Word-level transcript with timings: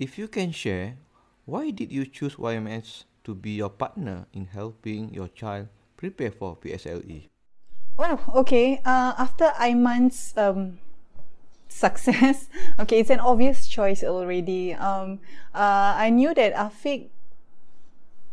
If 0.00 0.16
you 0.16 0.28
can 0.28 0.50
share, 0.50 0.96
why 1.44 1.68
did 1.68 1.92
you 1.92 2.06
choose 2.06 2.36
YMS 2.36 3.04
to 3.22 3.34
be 3.34 3.50
your 3.60 3.68
partner 3.68 4.24
in 4.32 4.46
helping 4.46 5.12
your 5.12 5.28
child 5.28 5.68
prepare 5.98 6.30
for 6.30 6.56
PSLE? 6.56 7.28
Oh, 7.98 8.18
okay. 8.40 8.80
Uh, 8.82 9.12
after 9.18 9.52
Iman's 9.60 10.32
um, 10.38 10.78
success, 11.68 12.48
okay, 12.80 13.00
it's 13.00 13.10
an 13.10 13.20
obvious 13.20 13.68
choice 13.68 14.02
already. 14.02 14.72
Um, 14.72 15.20
uh, 15.54 15.92
I 16.00 16.08
knew 16.08 16.32
that 16.32 16.54
Afik 16.54 17.10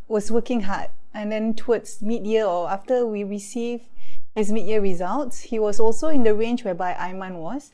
was 0.08 0.32
working 0.32 0.62
hard, 0.72 0.88
and 1.14 1.34
then 1.34 1.54
towards 1.54 2.02
mid-year 2.02 2.45
or 2.45 2.72
after 2.72 3.06
we 3.06 3.26
received 3.26 3.83
his 4.33 4.54
mid-year 4.54 4.80
results, 4.80 5.52
he 5.52 5.60
was 5.60 5.82
also 5.82 6.08
in 6.08 6.23
the 6.23 6.33
range 6.33 6.64
whereby 6.64 6.95
Iman 6.95 7.39
was. 7.39 7.72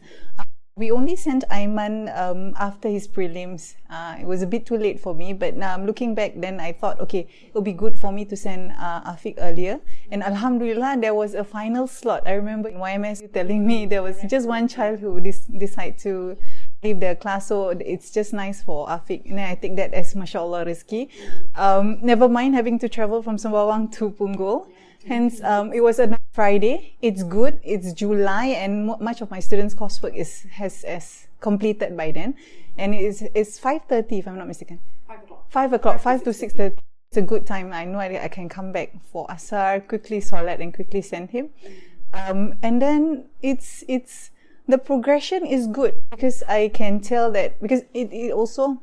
We 0.76 0.90
only 0.90 1.16
sent 1.16 1.44
Ayman 1.52 2.10
um, 2.18 2.56
after 2.58 2.90
his 2.90 3.08
prelims. 3.08 3.76
Uh, 3.92 4.16
it 4.20 4.26
was 4.26 4.42
a 4.42 4.48
bit 4.48 4.66
too 4.66 4.76
late 4.76 5.00
for 5.00 5.14
me, 5.14 5.32
but 5.32 5.56
now 5.56 5.72
I'm 5.72 5.86
looking 5.86 6.16
back, 6.16 6.34
then 6.36 6.60
I 6.60 6.72
thought, 6.72 7.00
okay, 7.00 7.28
it 7.46 7.54
would 7.54 7.64
be 7.64 7.74
good 7.74 8.00
for 8.00 8.12
me 8.12 8.26
to 8.26 8.36
send 8.36 8.72
uh, 8.72 9.04
Afiq 9.04 9.36
earlier. 9.38 9.80
And 10.10 10.24
Alhamdulillah, 10.24 10.98
there 11.00 11.14
was 11.14 11.36
a 11.36 11.44
final 11.44 11.86
slot. 11.86 12.24
I 12.26 12.32
remember 12.32 12.70
in 12.70 12.78
YMS 12.78 13.32
telling 13.32 13.68
me 13.68 13.86
there 13.86 14.02
was 14.02 14.20
just 14.28 14.48
one 14.48 14.68
child 14.68 15.00
who 15.00 15.22
dis- 15.22 15.46
decided 15.46 16.00
to 16.00 16.38
leave 16.84 17.00
the 17.00 17.18
class, 17.22 17.50
so 17.50 17.70
it's 17.70 18.10
just 18.10 18.34
nice 18.34 18.64
for 18.64 18.88
Afiq. 18.88 19.30
And 19.30 19.40
I 19.40 19.54
take 19.54 19.76
that 19.76 19.94
as 19.94 20.16
mashallah 20.16 20.66
risky. 20.66 21.10
Um, 21.56 22.00
never 22.02 22.28
mind 22.28 22.56
having 22.56 22.80
to 22.80 22.90
travel 22.90 23.22
from 23.22 23.38
Sembawang 23.38 23.92
to 23.98 24.10
Punggol. 24.10 24.66
Hence, 25.08 25.42
um, 25.44 25.74
it 25.74 25.82
was 25.82 26.00
a 26.00 26.18
Friday. 26.32 26.96
It's 27.02 27.24
good. 27.24 27.60
It's 27.64 27.94
July, 27.94 28.46
and 28.46 28.88
much 29.00 29.22
of 29.22 29.30
my 29.30 29.40
students' 29.40 29.76
coursework 29.76 30.16
is 30.16 30.48
has, 30.52 30.84
has 30.84 31.28
completed 31.42 31.96
by 31.98 32.12
then, 32.12 32.36
and 32.78 32.96
it's 32.96 33.22
it's 33.36 33.60
five 33.60 33.84
thirty 33.88 34.20
if 34.20 34.28
I'm 34.28 34.38
not 34.38 34.48
mistaken. 34.48 34.80
Five 35.08 35.24
o'clock. 35.24 35.46
Five 35.50 35.74
o'clock. 35.74 36.00
Five, 36.00 36.24
to 36.24 36.34
six 36.34 36.54
thirty. 36.54 36.78
It's 37.10 37.18
a 37.18 37.22
good 37.22 37.46
time. 37.46 37.74
I 37.74 37.86
know 37.86 38.00
I, 38.00 38.24
I 38.24 38.28
can 38.28 38.50
come 38.50 38.72
back 38.72 38.94
for 39.12 39.28
asar, 39.30 39.82
quickly 39.82 40.22
salat, 40.22 40.60
and 40.62 40.74
quickly 40.74 41.02
send 41.02 41.30
him. 41.30 41.50
Um, 42.14 42.56
and 42.64 42.82
then 42.82 43.26
it's 43.42 43.84
it's 43.88 44.32
the 44.68 44.78
progression 44.78 45.46
is 45.46 45.68
good 45.68 46.02
because 46.12 46.44
I 46.48 46.70
can 46.74 47.02
tell 47.02 47.32
that 47.32 47.62
because 47.62 47.82
it, 47.94 48.14
it 48.14 48.32
also 48.32 48.82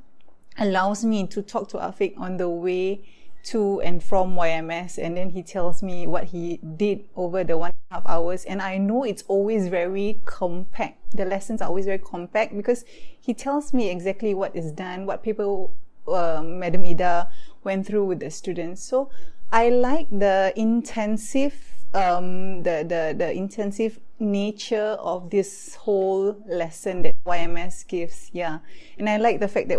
allows 0.58 1.04
me 1.04 1.26
to 1.28 1.42
talk 1.42 1.69
to 1.70 1.78
Afik 1.78 2.19
on 2.19 2.37
the 2.37 2.48
way 2.48 3.00
to 3.42 3.80
and 3.80 4.02
from 4.02 4.34
YMS 4.34 4.98
and 4.98 5.16
then 5.16 5.30
he 5.30 5.42
tells 5.42 5.82
me 5.82 6.06
what 6.06 6.24
he 6.24 6.58
did 6.76 7.04
over 7.16 7.42
the 7.44 7.56
one 7.56 7.70
and 7.70 7.76
a 7.90 7.94
half 7.94 8.06
hours 8.06 8.44
and 8.44 8.60
I 8.60 8.78
know 8.78 9.04
it's 9.04 9.24
always 9.28 9.68
very 9.68 10.20
compact. 10.24 10.98
The 11.16 11.24
lessons 11.24 11.62
are 11.62 11.68
always 11.68 11.86
very 11.86 11.98
compact 11.98 12.56
because 12.56 12.84
he 13.20 13.34
tells 13.34 13.72
me 13.72 13.90
exactly 13.90 14.34
what 14.34 14.54
is 14.54 14.72
done, 14.72 15.06
what 15.06 15.22
people, 15.22 15.74
uh, 16.06 16.42
Madam 16.44 16.84
Ida 16.84 17.30
went 17.64 17.86
through 17.86 18.04
with 18.04 18.20
the 18.20 18.30
students. 18.30 18.82
So 18.82 19.10
I 19.52 19.68
like 19.70 20.08
the 20.10 20.52
intensive, 20.56 21.54
um, 21.94 22.62
the, 22.62 22.84
the, 22.86 23.14
the 23.16 23.32
intensive 23.32 23.98
nature 24.18 24.96
of 25.00 25.30
this 25.30 25.74
whole 25.76 26.36
lesson 26.46 27.02
that 27.02 27.14
YMS 27.24 27.86
gives. 27.86 28.30
Yeah. 28.32 28.58
And 28.98 29.08
I 29.08 29.16
like 29.16 29.40
the 29.40 29.48
fact 29.48 29.68
that 29.68 29.78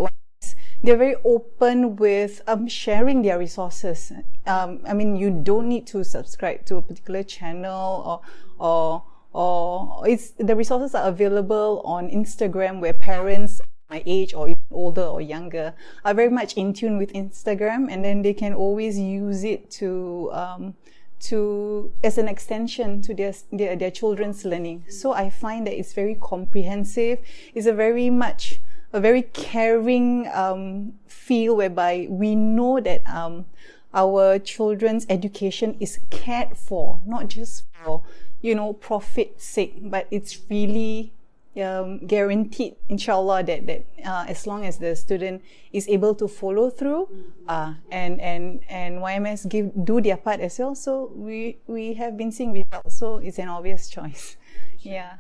they're 0.83 0.97
very 0.97 1.15
open 1.23 1.95
with 1.95 2.41
um, 2.47 2.67
sharing 2.67 3.21
their 3.21 3.37
resources. 3.37 4.11
Um, 4.47 4.81
I 4.87 4.93
mean, 4.93 5.15
you 5.15 5.29
don't 5.29 5.67
need 5.67 5.85
to 5.87 6.03
subscribe 6.03 6.65
to 6.65 6.77
a 6.77 6.81
particular 6.81 7.23
channel 7.23 8.21
or, 8.59 8.65
or, 8.65 9.03
or 9.33 10.07
it's, 10.07 10.31
the 10.31 10.55
resources 10.55 10.95
are 10.95 11.07
available 11.07 11.81
on 11.85 12.09
Instagram 12.09 12.79
where 12.79 12.93
parents 12.93 13.61
my 13.89 14.01
age 14.05 14.33
or 14.33 14.47
even 14.47 14.63
older 14.71 15.03
or 15.03 15.19
younger 15.19 15.73
are 16.05 16.13
very 16.13 16.29
much 16.29 16.53
in 16.53 16.73
tune 16.73 16.97
with 16.97 17.11
Instagram 17.11 17.91
and 17.91 18.05
then 18.05 18.21
they 18.21 18.33
can 18.33 18.53
always 18.53 18.97
use 18.97 19.43
it 19.43 19.69
to, 19.69 20.29
um, 20.31 20.73
to 21.19 21.91
as 22.03 22.17
an 22.17 22.27
extension 22.27 23.01
to 23.01 23.13
their, 23.13 23.33
their 23.51 23.75
their 23.75 23.91
children's 23.91 24.43
learning. 24.45 24.85
So 24.89 25.13
I 25.13 25.29
find 25.29 25.67
that 25.67 25.77
it's 25.77 25.93
very 25.93 26.15
comprehensive. 26.15 27.19
It's 27.53 27.67
a 27.67 27.73
very 27.73 28.09
much 28.09 28.59
a 28.93 28.99
very 28.99 29.21
caring 29.21 30.27
um, 30.33 30.93
feel 31.07 31.55
whereby 31.55 32.07
we 32.09 32.35
know 32.35 32.79
that 32.79 33.07
um, 33.07 33.45
our 33.93 34.39
children's 34.39 35.05
education 35.09 35.77
is 35.79 35.99
cared 36.09 36.57
for, 36.57 37.01
not 37.05 37.27
just 37.27 37.63
for 37.83 38.03
you 38.41 38.55
know 38.55 38.73
profit 38.73 39.41
sake, 39.41 39.77
but 39.81 40.07
it's 40.11 40.39
really 40.49 41.13
um, 41.59 41.99
guaranteed, 42.05 42.75
inshallah, 42.89 43.43
that 43.43 43.67
that 43.67 43.85
uh, 44.05 44.25
as 44.27 44.47
long 44.47 44.65
as 44.65 44.77
the 44.77 44.95
student 44.95 45.41
is 45.73 45.87
able 45.87 46.15
to 46.15 46.27
follow 46.27 46.69
through, 46.69 47.09
uh, 47.47 47.73
and 47.91 48.19
and 48.21 48.61
and 48.69 48.99
YMS 48.99 49.47
give 49.49 49.71
do 49.85 50.01
their 50.01 50.17
part 50.17 50.39
as 50.39 50.59
well. 50.59 50.75
So 50.75 51.11
we 51.15 51.57
we 51.67 51.93
have 51.95 52.17
been 52.17 52.31
seeing 52.31 52.53
results. 52.53 52.97
So 52.97 53.17
it's 53.17 53.39
an 53.39 53.49
obvious 53.49 53.89
choice. 53.89 54.37
Yeah. 54.79 55.17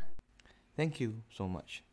Thank 0.75 0.99
you 0.99 1.21
so 1.29 1.47
much. 1.47 1.83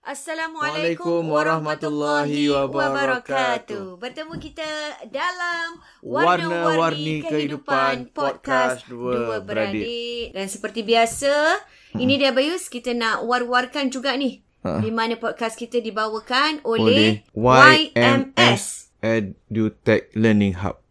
Assalamualaikum 0.00 1.28
warahmatullahi 1.28 2.48
wabarakatuh. 2.48 4.00
Bertemu 4.00 4.32
kita 4.40 4.64
dalam 5.12 5.76
Warna-Warni 6.00 7.20
Kehidupan 7.20 8.08
Podcast 8.16 8.88
Dua 8.88 9.44
Beradik. 9.44 10.32
Dan 10.32 10.48
seperti 10.48 10.88
biasa, 10.88 11.60
hmm. 11.92 12.00
ini 12.00 12.16
dia 12.16 12.32
Bayus, 12.32 12.72
kita 12.72 12.96
nak 12.96 13.28
war-warkan 13.28 13.92
juga 13.92 14.16
ni. 14.16 14.40
Ha. 14.64 14.80
Di 14.80 14.88
mana 14.88 15.20
podcast 15.20 15.60
kita 15.60 15.84
dibawakan 15.84 16.64
oleh, 16.64 17.20
oleh 17.36 17.92
YMS. 17.92 18.96
EduTech 19.04 20.16
Learning 20.16 20.64
Hub. 20.64 20.79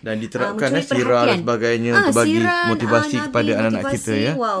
Dan 0.00 0.14
ah, 0.16 0.20
diterapkan 0.20 0.68
mencuri 0.72 0.80
eh, 0.80 0.86
sirah 0.88 1.22
dan 1.28 1.38
sebagainya 1.44 1.90
Ah, 1.92 1.98
untuk 2.00 2.14
bagi 2.16 2.36
siran, 2.40 2.66
motivasi 2.72 3.16
ah, 3.16 3.22
kepada 3.28 3.50
anak-anak 3.52 3.82
kita 3.92 4.12
ya. 4.16 4.32
Wow. 4.36 4.60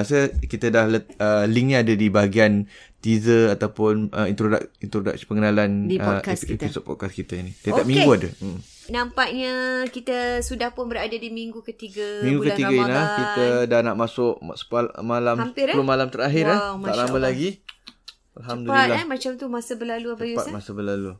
saya 0.00 0.24
kita 0.34 0.68
dah 0.68 0.84
let, 0.86 1.04
uh, 1.16 1.44
linknya 1.44 1.80
ada 1.80 1.92
di 1.92 2.08
bahagian 2.08 2.64
teaser 2.98 3.50
ataupun 3.50 4.08
uh, 4.10 4.24
introduksi 4.24 4.68
introduksi 4.78 5.24
pengenalan 5.24 5.86
Di 5.86 5.96
uh, 5.96 6.04
podcast 6.16 6.42
kita. 6.42 6.64
podcast 6.80 7.12
kita 7.12 7.34
ni. 7.38 7.52
Tiap-tiap 7.54 7.80
Okey. 7.80 7.90
minggu 7.90 8.10
ada. 8.10 8.28
Hmm. 8.38 8.58
Nampaknya 8.86 9.52
kita 9.86 10.16
sudah 10.40 10.70
pun 10.70 10.86
berada 10.86 11.12
di 11.14 11.28
minggu 11.28 11.60
ketiga 11.62 12.20
Minggu 12.20 12.40
bulan 12.42 12.52
ketiga 12.52 12.68
Ramadan. 12.70 12.88
Ina 12.90 13.02
kita 13.16 13.44
dah 13.66 13.80
nak 13.82 13.96
masuk 13.96 14.34
ma- 14.40 14.54
sepal- 14.54 14.92
malam 15.00 15.36
Hampir, 15.38 15.68
eh? 15.68 15.74
10 15.74 15.80
malam 15.82 16.08
terakhir 16.08 16.44
eh. 16.44 16.52
Wow, 16.54 16.60
Tak 16.60 16.80
Masya 16.82 16.96
lama 16.98 17.08
Allah. 17.10 17.22
lagi. 17.22 17.48
Cepat 17.54 18.40
Alhamdulillah. 18.40 18.96
eh 18.96 19.06
macam 19.06 19.30
tu 19.34 19.46
masa 19.46 19.72
berlalu 19.74 20.06
Abayus 20.10 20.36
Cepat 20.36 20.46
eh. 20.46 20.54
masa 20.54 20.70
berlalu. 20.72 21.10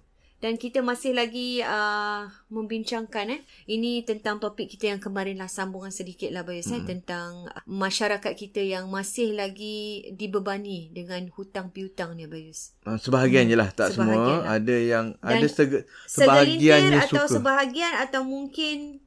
Dan 0.44 0.60
kita 0.60 0.84
masih 0.84 1.16
lagi 1.16 1.64
uh, 1.64 2.20
membincangkan 2.48 3.32
eh. 3.32 3.40
Ini 3.64 4.04
tentang 4.04 4.36
topik 4.36 4.68
kita 4.68 4.92
yang 4.92 5.00
kemarin 5.00 5.40
lah 5.40 5.48
sambungan 5.48 5.88
sedikit 5.88 6.28
lah 6.28 6.44
Bayus 6.44 6.68
Hmm. 6.68 6.84
eh. 6.84 6.84
Tentang 6.84 7.30
masyarakat 7.64 8.28
kita 8.34 8.60
yang 8.60 8.86
masih 8.86 9.32
lagi 9.32 9.76
dibebani 10.12 10.92
dengan 10.92 11.24
hutang 11.32 11.72
piutang 11.72 12.12
ni 12.12 12.28
Bayus. 12.28 12.76
Uh, 12.84 13.00
sebahagian 13.00 13.48
je 13.48 13.56
lah. 13.56 13.72
Tak 13.72 13.96
Sebahagian 13.96 14.20
semua. 14.20 14.44
lah. 14.44 14.52
Ada 14.52 14.76
yang 14.76 15.06
Dan 15.16 15.32
ada 15.34 15.48
sege, 15.48 15.78
sebahagiannya 16.04 16.98
atau 17.00 17.24
suka. 17.24 17.34
sebahagian 17.34 17.94
atau 17.98 18.20
mungkin 18.20 19.00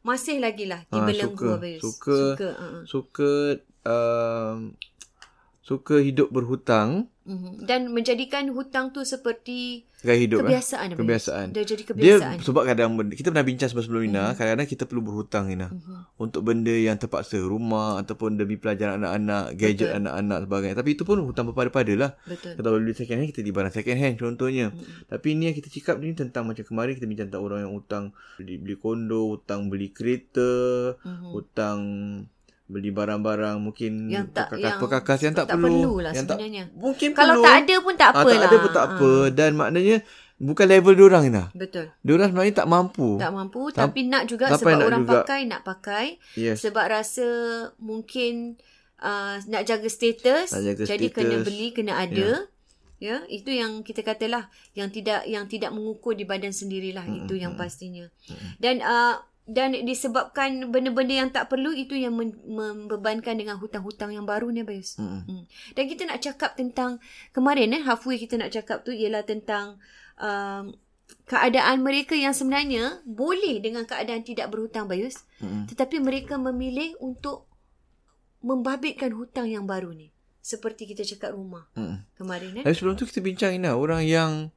masih 0.00 0.40
lagi 0.40 0.64
lah 0.64 0.80
Ah, 0.88 1.04
dibelenggu 1.04 1.36
suka. 1.36 1.56
Abayus. 1.60 1.82
Suka. 1.84 2.16
Suka. 2.16 2.48
Uh-uh. 2.56 2.82
suka 2.88 3.32
um, 3.84 4.58
suka 5.70 6.02
hidup 6.02 6.34
berhutang 6.34 7.06
Mhm. 7.20 7.62
Dan 7.62 7.94
menjadikan 7.94 8.50
hutang 8.50 8.90
tu 8.90 9.06
seperti 9.06 9.86
gaya 10.02 10.18
hidup 10.18 10.42
eh. 10.42 10.50
kebiasaan. 10.50 10.86
Abayus. 10.88 10.98
Kebiasaan. 10.98 11.46
Dah 11.52 11.62
jadi 11.62 11.78
Dia 11.78 11.90
kebiasaan. 12.18 12.36
sebab 12.42 12.62
kadang 12.66 12.90
kita 13.06 13.30
pernah 13.30 13.46
bincang 13.46 13.68
sebelum 13.70 14.02
Ina, 14.02 14.24
Mhm. 14.24 14.34
kadang-kadang 14.34 14.66
kita 14.66 14.82
perlu 14.82 15.02
berhutang 15.04 15.46
Ina. 15.46 15.68
Untuk 16.16 16.42
benda 16.42 16.74
yang 16.74 16.98
terpaksa 16.98 17.38
rumah 17.38 18.02
ataupun 18.02 18.34
demi 18.34 18.58
pelajaran 18.58 18.98
anak-anak, 18.98 19.54
gadget 19.54 19.94
Betul. 19.94 20.00
anak-anak 20.02 20.38
sebagainya. 20.42 20.74
Tapi 20.74 20.90
itu 20.90 21.02
pun 21.04 21.16
hutang 21.22 21.46
berpada-pada 21.46 21.92
lah. 21.94 22.10
Betul. 22.24 22.52
Kita 22.56 22.66
boleh 22.66 22.82
beli 22.82 22.94
second 22.96 23.18
hand, 23.20 23.28
kita 23.30 23.40
beli 23.40 23.54
barang 23.54 23.74
second 23.76 23.98
hand 24.00 24.14
contohnya. 24.18 24.66
Tapi 25.06 25.28
ni 25.30 25.42
yang 25.44 25.54
kita 25.54 25.68
cakap 25.70 25.94
ni 26.02 26.10
tentang 26.12 26.50
macam 26.50 26.64
kemarin 26.66 26.98
kita 26.98 27.06
bincang 27.06 27.28
tentang 27.30 27.44
orang 27.44 27.60
yang 27.62 27.72
hutang 27.72 28.04
beli, 28.34 28.58
beli 28.58 28.74
kondo, 28.74 29.38
hutang 29.38 29.70
beli 29.70 29.94
kereta, 29.94 30.50
Mhm. 30.98 31.30
hutang 31.30 31.78
beli 32.70 32.90
barang-barang 32.90 33.56
mungkin 33.58 34.06
Yang 34.06 34.30
tak- 34.30 34.48
perkakas, 34.48 34.62
yang 34.62 34.76
perkakas 34.78 35.18
yang 35.20 35.34
tak, 35.34 35.44
tak 35.44 35.56
perlu. 35.56 35.92
lah 35.98 36.12
yang 36.12 36.22
sebenarnya. 36.24 36.62
Tak, 36.64 36.76
mungkin 36.76 37.08
Kalau 37.12 37.34
perlu. 37.34 37.44
tak 37.44 37.54
ada 37.58 37.74
pun 37.76 37.94
tak 37.96 38.06
Ah, 38.06 38.14
apa 38.14 38.22
tak 38.22 38.36
lah. 38.36 38.46
ada 38.46 38.56
pun 38.56 38.70
tak 38.70 38.84
apa. 38.86 39.10
Dan 39.30 39.50
maknanya 39.52 39.96
bukan 40.38 40.66
level 40.66 40.94
diorang 40.94 41.22
Ina. 41.26 41.44
Betul. 41.52 41.86
Diorang 42.00 42.28
sebenarnya 42.30 42.54
tak 42.56 42.68
mampu. 42.68 43.08
Tak 43.18 43.30
mampu 43.30 43.62
Tam- 43.68 43.82
tapi 43.84 44.00
nak 44.04 44.22
juga 44.24 44.44
sebab 44.52 44.70
nak 44.72 44.86
orang 44.86 45.02
juga. 45.02 45.12
pakai 45.18 45.40
nak 45.44 45.60
pakai 45.62 46.06
Yes. 46.34 46.62
sebab 46.62 46.84
rasa 46.86 47.26
mungkin 47.76 48.56
uh, 48.98 49.36
nak 49.44 49.62
jaga 49.64 49.88
status 49.88 50.48
Nak 50.50 50.62
jaga 50.64 50.82
jadi 50.86 51.06
status. 51.06 51.16
kena 51.16 51.36
beli 51.42 51.68
kena 51.72 51.92
ada. 51.98 52.46
Ya, 53.00 53.24
itu 53.26 53.48
yang 53.48 53.80
kita 53.80 54.00
katalah 54.02 54.46
yang 54.74 54.88
tidak 54.88 55.24
yang 55.24 55.44
tidak 55.44 55.72
mengukur 55.72 56.12
di 56.12 56.22
badan 56.22 56.52
sendirilah 56.52 57.00
mm 57.02 57.16
itu 57.18 57.34
yang 57.34 57.56
pastinya. 57.56 58.04
Dan 58.56 58.80
uh, 58.80 59.16
dan 59.50 59.74
disebabkan 59.74 60.70
benda-benda 60.70 61.26
yang 61.26 61.30
tak 61.34 61.50
perlu 61.50 61.74
itu 61.74 61.98
yang 61.98 62.14
membebankan 62.14 63.34
dengan 63.34 63.58
hutang-hutang 63.58 64.14
yang 64.14 64.22
baru 64.22 64.46
ni 64.54 64.62
Bayus. 64.62 64.94
Mm-mm. 64.94 65.26
Hmm. 65.26 65.44
Dan 65.74 65.84
kita 65.90 66.06
nak 66.06 66.22
cakap 66.22 66.54
tentang 66.54 67.02
kemarin 67.34 67.74
eh 67.74 67.82
halfway 67.82 68.14
kita 68.14 68.38
nak 68.38 68.54
cakap 68.54 68.86
tu 68.86 68.94
ialah 68.94 69.26
tentang 69.26 69.82
um, 70.22 70.70
keadaan 71.26 71.82
mereka 71.82 72.14
yang 72.14 72.30
sebenarnya 72.30 73.02
boleh 73.02 73.58
dengan 73.58 73.82
keadaan 73.82 74.22
tidak 74.22 74.54
berhutang 74.54 74.86
Bayus. 74.86 75.26
Mm-mm. 75.42 75.66
Tetapi 75.66 75.98
mereka 75.98 76.38
memilih 76.38 76.94
untuk 77.02 77.50
membabitkan 78.46 79.10
hutang 79.18 79.50
yang 79.50 79.66
baru 79.66 79.90
ni. 79.90 80.14
Seperti 80.40 80.86
kita 80.94 81.02
cakap 81.02 81.34
rumah 81.34 81.66
Mm-mm. 81.74 82.06
kemarin 82.14 82.62
eh. 82.62 82.64
Tapi 82.64 82.74
sebelum 82.78 82.94
tu 82.94 83.02
kita 83.02 83.18
bincang 83.18 83.58
Ina, 83.58 83.74
orang 83.74 84.06
yang 84.06 84.54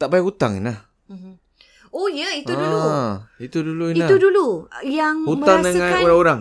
tak 0.00 0.08
bayar 0.08 0.24
hutang 0.24 0.64
Ina. 0.64 0.80
Mhm. 1.12 1.43
Oh 1.94 2.10
ya, 2.10 2.34
itu 2.34 2.50
dulu. 2.50 2.78
Ah, 2.80 3.30
itu 3.38 3.58
dulu 3.62 3.84
Ina. 3.88 4.04
Itu 4.04 4.16
dulu 4.18 4.66
yang 4.82 5.22
Hutang 5.22 5.62
merasakan 5.62 5.70
dengan 5.70 6.02
orang-orang. 6.02 6.40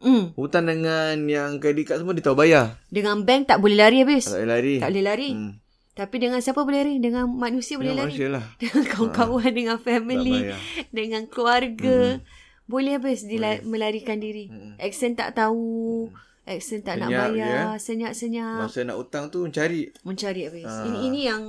Hmm, 0.00 0.24
Hutang 0.32 0.64
dengan 0.64 1.16
yang 1.24 1.60
kredit 1.60 1.84
card 1.86 1.98
semua 2.00 2.12
dia 2.12 2.20
tahu 2.20 2.36
bayar. 2.36 2.80
dengan 2.88 3.20
bank 3.20 3.48
tak 3.48 3.60
boleh 3.60 3.76
lari 3.76 4.00
habis. 4.00 4.24
Tak 4.26 4.40
boleh 4.40 4.48
lari. 4.48 4.74
Tak 4.80 4.88
boleh 4.88 5.04
lari. 5.04 5.30
Hmm. 5.32 5.52
Tapi 5.94 6.16
dengan 6.18 6.40
siapa 6.40 6.60
boleh 6.60 6.78
lari? 6.80 6.94
Dengan 6.98 7.24
manusia 7.28 7.76
boleh 7.76 7.92
lari. 7.92 8.10
manusia 8.10 8.28
lah. 8.28 8.44
Dengan 8.60 8.82
kawan-kawan, 8.82 9.50
dengan 9.50 9.76
family, 9.78 10.50
dengan 10.90 11.22
keluarga. 11.24 12.18
Boleh 12.64 12.96
habis 12.96 13.22
dila- 13.22 13.60
melarikan 13.62 14.16
diri. 14.16 14.48
Accent 14.76 15.14
tak 15.14 15.36
tahu. 15.36 16.08
Accent 16.44 16.82
tak 16.82 16.98
nak 16.98 17.08
Senyap 17.08 17.24
je, 17.24 17.38
bayar. 17.38 17.64
Senyap-senyap. 17.78 18.56
Masa 18.58 18.80
nak 18.82 18.96
hutang 18.98 19.24
tu 19.28 19.44
mencari. 19.44 19.92
Mencari 20.00 20.40
habis. 20.44 20.66
Ah. 20.66 20.84
Ini 20.84 20.98
ini 21.06 21.20
yang 21.24 21.42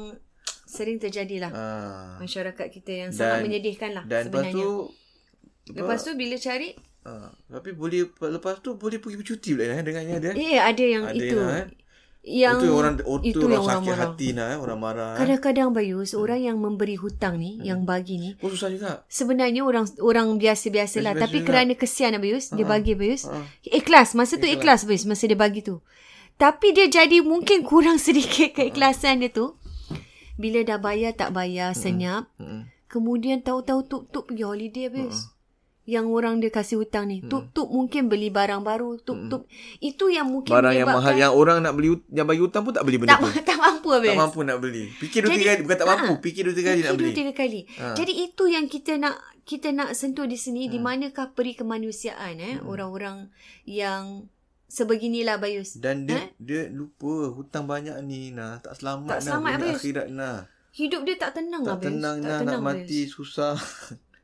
sering 0.76 0.98
terjadilah. 0.98 1.50
Ah. 1.50 2.20
Masyarakat 2.20 2.68
kita 2.70 2.92
yang 2.92 3.10
Dan- 3.10 3.18
sangat 3.18 3.40
menyedihkan 3.42 3.90
lah 3.92 4.04
Dan 4.04 4.28
lepas 4.28 4.44
sebenarnya. 4.44 4.60
tu 4.60 4.70
lepas 5.72 5.98
tu 5.98 6.12
bila 6.14 6.36
cari, 6.38 6.70
ah, 7.02 7.30
tapi 7.50 7.70
boleh 7.72 8.00
lepas 8.12 8.60
tu 8.60 8.76
boleh 8.76 9.00
pergi 9.00 9.16
bercuti 9.16 9.50
pula 9.52 9.64
Ina, 9.66 9.82
dengan 9.82 10.04
yang 10.04 10.18
ada. 10.20 10.30
eh. 10.30 10.36
eh 10.36 10.60
ada 10.60 10.84
yang 10.86 11.04
Ada 11.06 11.18
itu. 11.18 11.38
Ina, 11.38 11.56
eh. 11.56 11.68
Yang 12.26 12.58
itu 12.58 12.70
orang 12.74 12.94
oh, 13.06 13.22
itu 13.22 13.38
tu 13.38 13.46
orang 13.46 13.54
yang 13.54 13.62
orang 13.62 13.78
sakit 13.78 13.86
marah. 13.88 14.02
hati 14.10 14.28
nah, 14.34 14.48
eh, 14.50 14.58
orang 14.58 14.80
marah. 14.82 15.10
eh. 15.14 15.18
Kadang-kadang 15.22 15.70
Bayus, 15.72 16.12
orang 16.14 16.42
yang 16.42 16.58
memberi 16.58 16.98
hutang 16.98 17.38
ni, 17.38 17.62
yang 17.62 17.86
bagi 17.86 18.18
ni, 18.18 18.34
Pun 18.34 18.50
susah 18.50 18.74
juga. 18.74 19.06
sebenarnya 19.06 19.62
orang 19.62 19.86
orang 20.02 20.34
biasa-biasa 20.36 21.06
lah. 21.06 21.14
Tapi 21.14 21.46
juga. 21.46 21.54
kerana 21.54 21.78
kesian 21.78 22.18
Abayus, 22.18 22.50
dia 22.50 22.66
bagi 22.66 22.98
Abayus. 22.98 23.30
Ha. 23.30 23.46
Ikhlas. 23.70 24.18
Masa 24.18 24.42
tu 24.42 24.50
ikhlas 24.50 24.90
Abayus, 24.90 25.06
masa 25.06 25.30
dia 25.30 25.38
bagi 25.38 25.62
tu. 25.62 25.86
Tapi 26.36 26.74
dia 26.74 26.90
jadi 26.90 27.22
mungkin 27.22 27.62
kurang 27.62 28.02
sedikit 28.06 28.58
keikhlasan 28.58 29.22
dia 29.22 29.30
tu. 29.30 29.54
Bila 30.36 30.62
dah 30.62 30.78
bayar 30.78 31.12
tak 31.12 31.32
bayar, 31.32 31.72
senyap. 31.74 32.28
Mm-mm. 32.36 32.68
Kemudian 32.86 33.42
tahu-tahu 33.42 33.82
tuk-tuk 33.84 34.28
pergi 34.28 34.44
holiday 34.44 34.88
Abayus. 34.88 35.32
Yang 35.86 36.06
orang 36.10 36.42
dia 36.42 36.50
kasih 36.50 36.82
hutang 36.82 37.08
ni. 37.08 37.22
Tuk-tuk 37.22 37.70
mungkin 37.70 38.10
beli 38.10 38.28
barang 38.28 38.62
baru. 38.62 38.98
Tuk-tuk. 38.98 39.46
Itu 39.78 40.10
yang 40.10 40.28
mungkin 40.28 40.50
Barang 40.50 40.74
yang 40.74 40.90
mahal 40.90 41.14
yang 41.14 41.30
orang 41.30 41.62
nak 41.62 41.74
beli 41.74 41.94
yang 42.10 42.26
bagi 42.26 42.42
hutang 42.42 42.66
pun 42.66 42.74
tak 42.74 42.82
beli 42.84 42.98
benda 42.98 43.16
tak, 43.16 43.22
tu. 43.22 43.30
tak 43.50 43.58
mampu 43.58 43.88
Abayus. 43.94 44.12
Tak 44.12 44.20
mampu 44.20 44.40
nak 44.42 44.58
beli. 44.60 44.90
Fikir 44.92 45.22
dua 45.22 45.32
tiga 45.32 45.46
kali 45.48 45.62
bukan 45.62 45.78
tak 45.78 45.88
mampu, 45.88 46.12
Ha. 46.12 46.22
fikir 46.22 46.42
dua 46.42 46.54
tiga 46.54 46.68
kali 46.68 46.82
nak 46.82 46.90
Fikir 46.90 46.98
beli. 46.98 47.06
dua 47.06 47.20
tiga 47.22 47.32
kali. 47.32 47.62
Ha. 47.70 47.86
Jadi 47.94 48.14
itu 48.18 48.44
yang 48.50 48.66
kita 48.66 48.92
nak 48.98 49.16
kita 49.46 49.68
nak 49.70 49.90
sentuh 49.94 50.26
di 50.26 50.36
sini 50.36 50.66
Hmm. 50.66 50.72
di 50.74 50.78
manakah 50.82 51.28
peri 51.32 51.54
kemanusiaan 51.54 52.34
eh 52.40 52.56
orang-orang 52.60 53.30
yang 53.64 54.26
sebeginilah 54.76 55.38
Bayus. 55.38 55.80
Dan 55.80 56.04
dia 56.04 56.20
Eh? 56.20 56.28
dia 56.38 56.62
lupa 56.68 57.32
hutang 57.32 57.64
banyak 57.64 57.96
ni 58.02 58.30
nah, 58.30 58.60
tak 58.60 58.76
selamat 58.76 59.08
Tak 59.08 59.18
nah 59.18 59.26
selamat, 59.26 59.52
dunia 59.56 59.74
akhirat 59.74 60.08
nah. 60.10 60.38
Hidup 60.70 61.02
dia 61.02 61.16
tak 61.16 61.32
tenang 61.34 61.64
Tak 61.64 61.80
tenang 61.82 62.18
tak 62.20 62.44
tenang, 62.44 62.60
nak 62.60 62.62
mati 62.62 63.08
susah. 63.08 63.56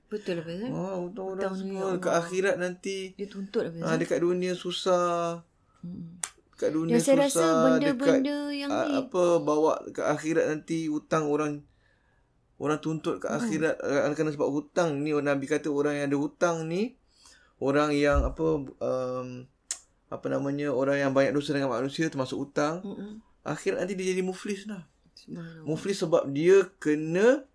Betul 0.06 0.44
Hafiz. 0.44 0.60
Eh? 0.60 0.68
Oh, 0.68 1.08
hutang 1.08 1.28
orang 1.32 1.54
ni, 1.54 1.60
semua. 1.72 1.80
ya 1.80 1.86
Allah. 1.96 2.20
akhirat 2.20 2.56
nanti. 2.58 2.98
Dia 3.16 3.26
tuntut 3.26 3.64
Hafiz. 3.64 3.80
Ha, 3.80 3.88
eh? 3.88 3.98
dekat 3.98 4.20
dunia 4.20 4.52
susah. 4.54 5.40
Mm. 5.80 6.20
Dekat 6.52 6.70
dunia 6.70 6.94
Dan 6.94 7.00
saya 7.00 7.16
susah. 7.24 7.48
rasa 7.48 7.64
benda-benda 7.66 8.38
yang 8.52 8.68
dekat, 8.70 8.86
ni. 8.86 8.92
ah, 8.92 9.00
Apa, 9.02 9.24
bawa 9.40 9.74
dekat 9.82 10.06
akhirat 10.06 10.46
nanti 10.46 10.78
hutang 10.86 11.26
orang 11.26 11.64
orang 12.58 12.78
tuntut 12.78 13.18
kat 13.18 13.32
Hmm. 13.32 13.40
akhirat 13.40 13.76
uh, 13.80 14.12
kerana 14.12 14.30
sebab 14.30 14.46
hutang 14.48 15.00
ni 15.00 15.16
Nabi 15.16 15.48
kata 15.48 15.66
orang 15.68 15.96
yang 15.96 16.06
ada 16.06 16.20
hutang 16.20 16.68
ni 16.68 16.94
orang 17.58 17.90
yang 17.90 18.22
apa 18.22 18.46
um, 18.62 19.28
apa 20.12 20.28
namanya 20.28 20.70
orang 20.70 21.00
yang 21.00 21.12
banyak 21.12 21.32
dosa 21.32 21.56
dengan 21.56 21.72
manusia 21.72 22.06
termasuk 22.06 22.36
hutang 22.38 22.84
Mm-mm. 22.84 23.24
akhirat 23.42 23.80
nanti 23.80 23.96
dia 23.96 24.12
jadi 24.12 24.22
muflis 24.22 24.68
lah. 24.68 24.84
Muflis 25.64 25.98
sebab 25.98 26.28
dia 26.28 26.68
kena 26.78 27.48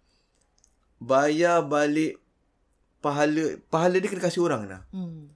bayar 0.97 1.61
balik 1.63 2.17
pahala 2.99 3.61
pahala 3.69 3.97
dia 3.97 4.09
kena 4.09 4.25
kasih 4.25 4.43
orang 4.43 4.65
dah. 4.67 4.83
Hmm. 4.89 5.29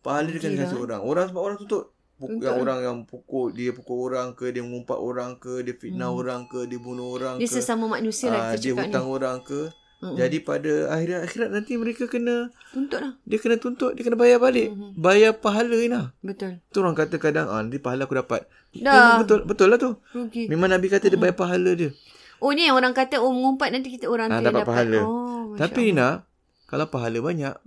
Pahala 0.00 0.28
dia 0.28 0.36
kena 0.38 0.54
Gila, 0.54 0.64
kasih 0.64 0.76
eh. 0.76 0.84
orang. 0.84 1.00
Orang 1.02 1.24
sebab 1.30 1.42
orang 1.42 1.58
tuntut. 1.58 1.84
Puk- 2.14 2.38
yang 2.38 2.54
lah. 2.54 2.62
orang 2.62 2.78
yang 2.80 2.98
pukul 3.02 3.50
dia 3.50 3.70
pukul 3.70 4.06
orang 4.06 4.34
ke 4.34 4.46
dia 4.48 4.62
mengumpat 4.62 4.94
orang 4.96 5.34
ke 5.34 5.62
dia 5.62 5.74
fitnah 5.74 6.08
Hmm. 6.08 6.20
orang 6.20 6.40
ke 6.46 6.62
dia 6.64 6.78
bunuh 6.78 7.10
orang 7.10 7.38
Dia 7.38 7.46
ke 7.46 7.58
sesama 7.58 7.90
manusia 7.90 8.30
lah 8.30 8.38
ah, 8.40 8.50
kita 8.50 8.58
dia 8.60 8.70
cakap 8.70 8.78
ni. 8.78 8.86
hutang 8.86 9.06
orang 9.08 9.38
ke 9.42 9.60
Jadi 10.12 10.38
pada 10.38 10.72
akhirat 10.90 11.20
akhirat 11.24 11.48
nanti 11.50 11.72
mereka 11.74 12.04
kena 12.04 12.52
Tuntut 12.68 12.98
lah. 12.98 13.12
dia 13.22 13.38
kena 13.38 13.56
tuntut 13.56 13.92
dia 13.92 14.02
kena 14.02 14.14
bayar 14.14 14.36
balik 14.36 14.68
Mhm. 14.68 14.92
bayar 14.94 15.32
pahala 15.34 15.72
ni 15.72 15.88
lah 15.88 16.12
Betul. 16.20 16.60
tu 16.68 16.78
orang 16.78 16.92
kata 16.92 17.16
kadang 17.16 17.46
ah 17.46 17.58
nanti 17.58 17.78
pahala 17.78 18.04
aku 18.04 18.14
dapat 18.14 18.44
Dah. 18.74 18.92
Memang 19.14 19.18
betul 19.20 19.38
betul 19.44 19.68
lah 19.68 19.78
tu 19.78 19.90
Rugi. 20.10 20.44
memang 20.46 20.68
nabi 20.68 20.86
kata 20.86 21.06
dia 21.06 21.16
bayar 21.16 21.32
pahala 21.34 21.72
dia 21.72 21.94
Oh 22.38 22.50
ni 22.50 22.66
yang 22.66 22.74
orang 22.74 22.92
kata 22.92 23.16
oh 23.16 23.30
mengumpat 23.30 23.70
nanti 23.70 23.88
kita 23.88 24.04
orang 24.04 24.28
tu 24.28 24.34
yang 24.34 24.44
dapat 24.44 24.66
pahala. 24.66 25.00
Oh, 25.00 25.54
tapi 25.54 25.88
Nina 25.88 26.28
kalau 26.66 26.84
pahala 26.86 27.18
banyak. 27.18 27.54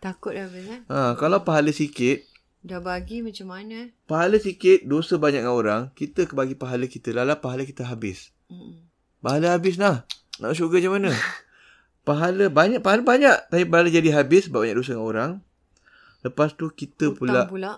Takut 0.00 0.32
dah 0.32 0.48
eh. 0.48 0.80
ha, 0.86 1.14
kalau 1.14 1.40
pahala 1.40 1.70
sikit 1.70 2.26
Dah 2.60 2.76
bagi 2.76 3.24
macam 3.24 3.48
mana? 3.48 3.88
Pahala 4.04 4.36
sikit, 4.36 4.84
dosa 4.84 5.16
banyak 5.16 5.40
dengan 5.40 5.56
orang, 5.56 5.82
kita 5.94 6.28
ke 6.28 6.36
bagi 6.36 6.52
pahala 6.52 6.84
kita. 6.84 7.08
Lala 7.08 7.40
pahala 7.40 7.64
kita 7.64 7.88
habis. 7.88 8.36
Mm-mm. 8.52 8.84
Pahala 9.18 9.56
habis 9.56 9.80
lah. 9.80 10.04
Nak 10.40 10.56
syurga 10.56 10.80
macam 10.80 10.92
mana? 10.96 11.12
pahala 12.04 12.44
banyak, 12.50 12.80
pahala 12.80 13.02
banyak. 13.04 13.36
Tapi 13.52 13.64
pahala 13.68 13.88
jadi 13.92 14.10
habis 14.16 14.48
sebab 14.48 14.66
banyak 14.66 14.76
dosa 14.76 14.96
dengan 14.96 15.06
orang. 15.06 15.30
Lepas 16.20 16.52
tu 16.56 16.68
kita 16.68 17.12
Hutang 17.12 17.20
pula, 17.20 17.40
pula. 17.48 17.72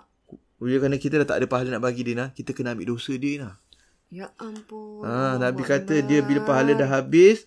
bila 0.59 0.77
kerana 0.83 0.99
kita 0.99 1.23
dah 1.23 1.27
tak 1.27 1.39
ada 1.43 1.47
pahala 1.47 1.69
nak 1.75 1.83
bagi 1.83 2.03
dia 2.03 2.19
nah, 2.19 2.29
kita 2.35 2.51
kena 2.55 2.75
ambil 2.75 2.95
dosa 2.95 3.15
dia 3.15 3.33
nah. 3.39 3.55
Ya 4.13 4.35
ampun. 4.37 5.07
Ha, 5.07 5.39
Nabi 5.39 5.63
kata 5.63 6.03
dia 6.03 6.21
bila 6.27 6.43
pahala 6.43 6.75
dah 6.75 6.91
habis, 6.91 7.47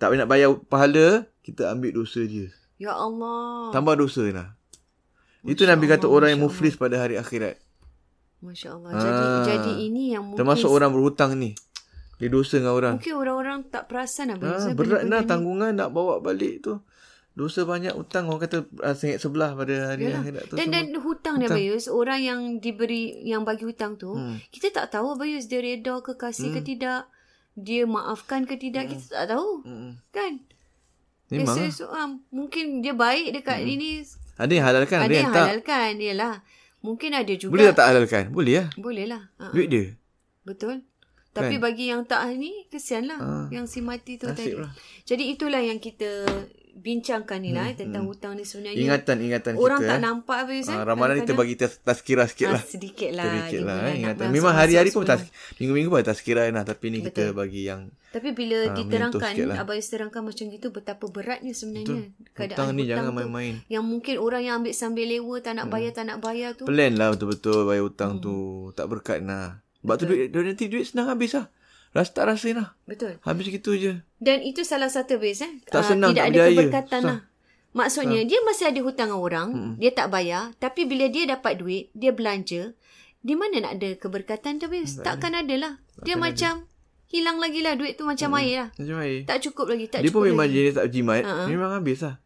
tak 0.00 0.16
nak 0.16 0.26
bayar 0.26 0.50
pahala, 0.66 1.28
kita 1.44 1.70
ambil 1.70 2.02
dosa 2.02 2.24
dia. 2.24 2.48
Ya 2.80 2.96
Allah. 2.96 3.70
Tambah 3.70 3.94
dosa 4.00 4.24
nah. 4.32 4.56
Itu 5.44 5.64
Masya 5.64 5.76
Nabi 5.76 5.86
kata 5.86 6.08
Allah, 6.08 6.16
orang 6.16 6.28
yang 6.34 6.42
muflis 6.42 6.74
pada 6.74 6.96
hari 6.98 7.20
akhirat. 7.20 7.60
Masya 8.40 8.68
Allah. 8.74 8.90
Ah. 8.90 9.02
Jadi 9.02 9.24
jadi 9.50 9.72
ini 9.86 10.02
yang 10.16 10.24
mungkin 10.24 10.40
Termasuk 10.40 10.70
orang 10.72 10.90
berhutang 10.90 11.36
ni. 11.36 11.52
Dia 12.18 12.28
dosa 12.28 12.58
dengan 12.58 12.74
orang. 12.74 12.94
Mungkin 12.98 13.14
orang-orang 13.14 13.58
tak 13.66 13.86
perasan 13.86 14.34
Abang. 14.34 14.50
Ha, 14.50 14.74
berat 14.74 15.06
lah 15.06 15.22
tanggungan 15.22 15.70
nak 15.72 15.90
bawa 15.90 16.18
balik 16.18 16.60
tu. 16.60 16.74
Dosa 17.32 17.62
banyak 17.62 17.94
hutang 17.94 18.26
orang 18.26 18.42
kata 18.42 18.66
uh, 18.82 18.90
sengit 18.92 19.22
sebelah 19.22 19.54
pada 19.54 19.94
hari 19.94 20.10
Yalah. 20.10 20.26
akhirat 20.26 20.42
tu. 20.50 20.54
Dan 20.58 20.66
dan 20.68 20.90
hutang 20.90 21.38
Hutang. 21.38 21.54
Abayus, 21.54 21.86
orang 21.86 22.18
yang 22.18 22.40
diberi 22.58 23.22
yang 23.22 23.46
bagi 23.46 23.62
hutang 23.62 23.94
tu, 23.94 24.10
Hmm. 24.10 24.42
kita 24.50 24.74
tak 24.74 24.90
tahu 24.90 25.14
Abayus 25.14 25.46
dia 25.46 25.62
reda 25.62 26.02
ke 26.02 26.18
kasih 26.18 26.50
ke 26.50 26.60
tidak, 26.60 27.06
dia 27.54 27.86
maafkan 27.86 28.42
ke 28.42 28.58
tidak, 28.58 28.90
kita 28.90 29.04
tak 29.14 29.24
tahu. 29.30 29.62
Mm-mm. 29.62 30.02
Kan? 30.10 30.42
Hmm. 31.30 31.38
Memang 31.38 31.54
Dia 31.54 31.70
lah. 31.70 31.70
so, 31.70 31.86
um, 31.86 32.10
mungkin 32.28 32.82
dia 32.82 32.90
baik 32.90 33.30
dekat 33.32 33.62
Hmm. 33.62 33.70
ini, 33.70 33.90
Ada 34.34 34.52
yang 34.52 34.66
halalkan, 34.66 34.98
ada, 34.98 35.06
ada 35.06 35.14
yang, 35.14 35.22
yang 35.22 35.30
tak. 35.30 35.46
halalkan, 35.46 35.90
yalah. 36.02 36.34
Mungkin 36.78 37.10
ada 37.12 37.32
juga. 37.34 37.52
Boleh 37.54 37.66
tak 37.70 37.76
tak 37.76 37.86
halalkan? 37.86 38.24
Boleh 38.30 38.54
lah. 38.58 38.66
Boleh 38.74 39.06
lah. 39.06 39.22
Ha, 39.38 39.50
Duit 39.50 39.66
dia. 39.66 39.84
Betul. 40.42 40.82
Tapi 41.30 41.56
bagi 41.56 41.86
yang 41.86 42.02
tak 42.02 42.34
ni, 42.34 42.66
kesian 42.66 43.06
lah. 43.06 43.18
Ah. 43.18 43.46
Yang 43.48 43.66
si 43.68 43.78
mati 43.80 44.16
tu 44.16 44.26
Nasib 44.26 44.36
tadi. 44.36 44.52
lah. 44.56 44.72
Jadi 45.04 45.24
itulah 45.28 45.60
yang 45.60 45.78
kita 45.78 46.26
bincangkan 46.74 47.42
ni 47.42 47.50
lah 47.50 47.66
eh, 47.66 47.76
tentang 47.76 48.06
hutang 48.06 48.34
ni 48.34 48.42
sebenarnya. 48.42 48.78
Ingatan-ingatan 48.78 49.54
Orang 49.56 49.82
kita. 49.82 49.88
tak 49.88 49.98
eh. 49.98 50.02
nampak 50.04 50.36
Abayus. 50.40 50.66
Ah, 50.68 50.86
Ramadan 50.86 51.16
kita 51.20 51.34
bagi 51.34 51.54
tazkirah 51.58 52.26
sikit 52.26 52.46
lah. 52.48 52.62
Ah, 52.62 52.64
sedikit 52.64 53.10
lah. 53.12 53.26
Sedikit 53.26 53.60
lah. 53.66 53.76
Eh, 53.76 53.82
nak 53.82 53.94
ingatan. 53.98 54.26
Memang 54.30 54.52
hari-hari 54.52 54.90
pun 54.90 55.02
tas, 55.02 55.26
minggu-minggu 55.58 55.90
pun 55.90 55.98
tazkirah 56.00 56.46
lah. 56.48 56.62
Tapi 56.62 56.84
ni 56.88 56.98
kita 57.02 57.28
Betul. 57.28 57.34
bagi 57.34 57.62
yang 57.64 57.90
Tapi 58.08 58.30
bila 58.32 58.58
Ah, 58.64 58.72
diterangkan, 58.72 59.32
lah. 59.44 59.56
Abayus 59.60 59.84
terangkan 59.84 60.22
macam 60.24 60.44
gitu, 60.48 60.66
betapa 60.70 61.04
beratnya 61.04 61.52
sebenarnya. 61.52 62.08
hutang 62.32 62.70
ni 62.72 62.86
jangan 62.86 63.10
tu. 63.10 63.16
main-main. 63.20 63.54
Yang 63.68 63.84
mungkin 63.84 64.14
orang 64.16 64.42
yang 64.42 64.54
ambil 64.56 64.72
sambil 64.72 65.04
lewa, 65.04 65.34
tak 65.38 65.52
nak 65.54 65.66
bayar, 65.68 65.92
tak 65.92 66.04
nak 66.06 66.18
bayar 66.18 66.54
tu. 66.54 66.64
Plan 66.64 66.94
lah 66.94 67.12
betul-betul 67.12 67.66
bayar 67.66 67.84
hutang 67.84 68.16
Hmm. 68.16 68.22
tu. 68.22 68.36
Tak 68.72 68.86
berkat 68.86 69.18
lah. 69.20 69.60
Sebab 69.88 69.96
tu 69.96 70.06
duit, 70.06 70.28
duit 70.28 70.44
nanti 70.46 70.64
duit 70.66 70.84
senang 70.84 71.08
habis 71.08 71.32
lah. 71.32 71.48
Rasa 71.88 72.12
tak 72.12 72.24
rasa 72.26 72.48
lah. 72.52 72.68
Betul. 72.84 73.16
Habis 73.22 73.48
gitu 73.48 73.72
je. 73.72 73.96
Dan 74.18 74.40
itu 74.40 74.60
salah 74.60 74.86
satu 74.86 75.16
base 75.16 75.40
eh. 75.40 75.52
Tak 75.64 75.80
Ah, 75.80 75.86
senang, 75.86 76.10
tidak 76.10 76.20
tak 76.20 76.28
ada 76.28 76.36
berjaya. 76.38 76.52
keberkatan 76.54 77.00
Susah. 77.00 77.10
lah. 77.10 77.20
Maksudnya 77.70 78.20
dia 78.22 78.38
masih 78.42 78.66
ada 78.66 78.80
hutang 78.82 79.08
dengan 79.08 79.20
orang, 79.22 79.48
dia 79.76 79.90
tak 79.90 80.08
bayar, 80.08 80.52
tapi 80.56 80.84
bila 80.84 81.06
dia 81.06 81.24
dapat 81.26 81.56
duit, 81.56 81.92
dia 81.92 82.10
belanja, 82.10 82.72
di 83.18 83.34
mana 83.34 83.60
nak 83.60 83.72
ada 83.76 83.90
keberkatan 83.94 84.56
tu 84.56 84.66
base? 84.66 84.98
Takkan 84.98 85.32
ada 85.32 85.54
lah. 85.54 85.72
Dia 86.00 86.16
macam 86.16 86.64
hilang 87.06 87.36
lagi 87.36 87.60
lah 87.60 87.72
duit 87.72 87.94
tu 87.94 88.04
macam 88.04 88.36
air 88.36 88.54
lah. 88.58 88.68
Macam 88.74 88.96
air. 88.98 89.24
Tak 89.24 89.38
cukup 89.42 89.68
lagi, 89.68 89.84
tak 89.86 90.00
Dia 90.00 90.08
cukup 90.08 90.20
pun 90.20 90.28
memang 90.28 90.44
lagi. 90.44 90.56
jenis 90.58 90.74
tak 90.74 90.86
jimat. 90.90 91.22
Ha-ha. 91.22 91.44
Memang 91.46 91.70
habis 91.72 91.98
lah. 92.00 92.16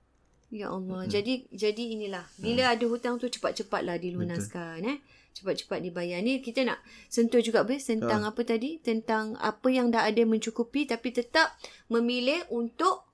Ya 0.49 0.67
Allah. 0.69 1.01
Jadi 1.07 1.49
jadi 1.49 1.85
inilah. 1.91 2.25
Bila 2.37 2.63
ada 2.69 2.85
hutang 2.85 3.17
tu 3.17 3.27
cepat-cepatlah 3.27 3.97
dilunaskan 3.97 4.85
eh. 4.85 4.99
Cepat-cepat 5.33 5.81
dibayar. 5.81 6.21
Ni 6.21 6.45
kita 6.45 6.63
nak 6.63 6.79
sentuh 7.09 7.41
juga 7.41 7.65
bes 7.65 7.89
tentang 7.89 8.29
apa 8.29 8.41
tadi? 8.45 8.79
Tentang 8.79 9.37
apa 9.41 9.69
yang 9.73 9.89
dah 9.89 10.05
ada 10.05 10.23
mencukupi 10.29 10.85
tapi 10.85 11.13
tetap 11.13 11.57
memilih 11.89 12.45
untuk 12.53 13.09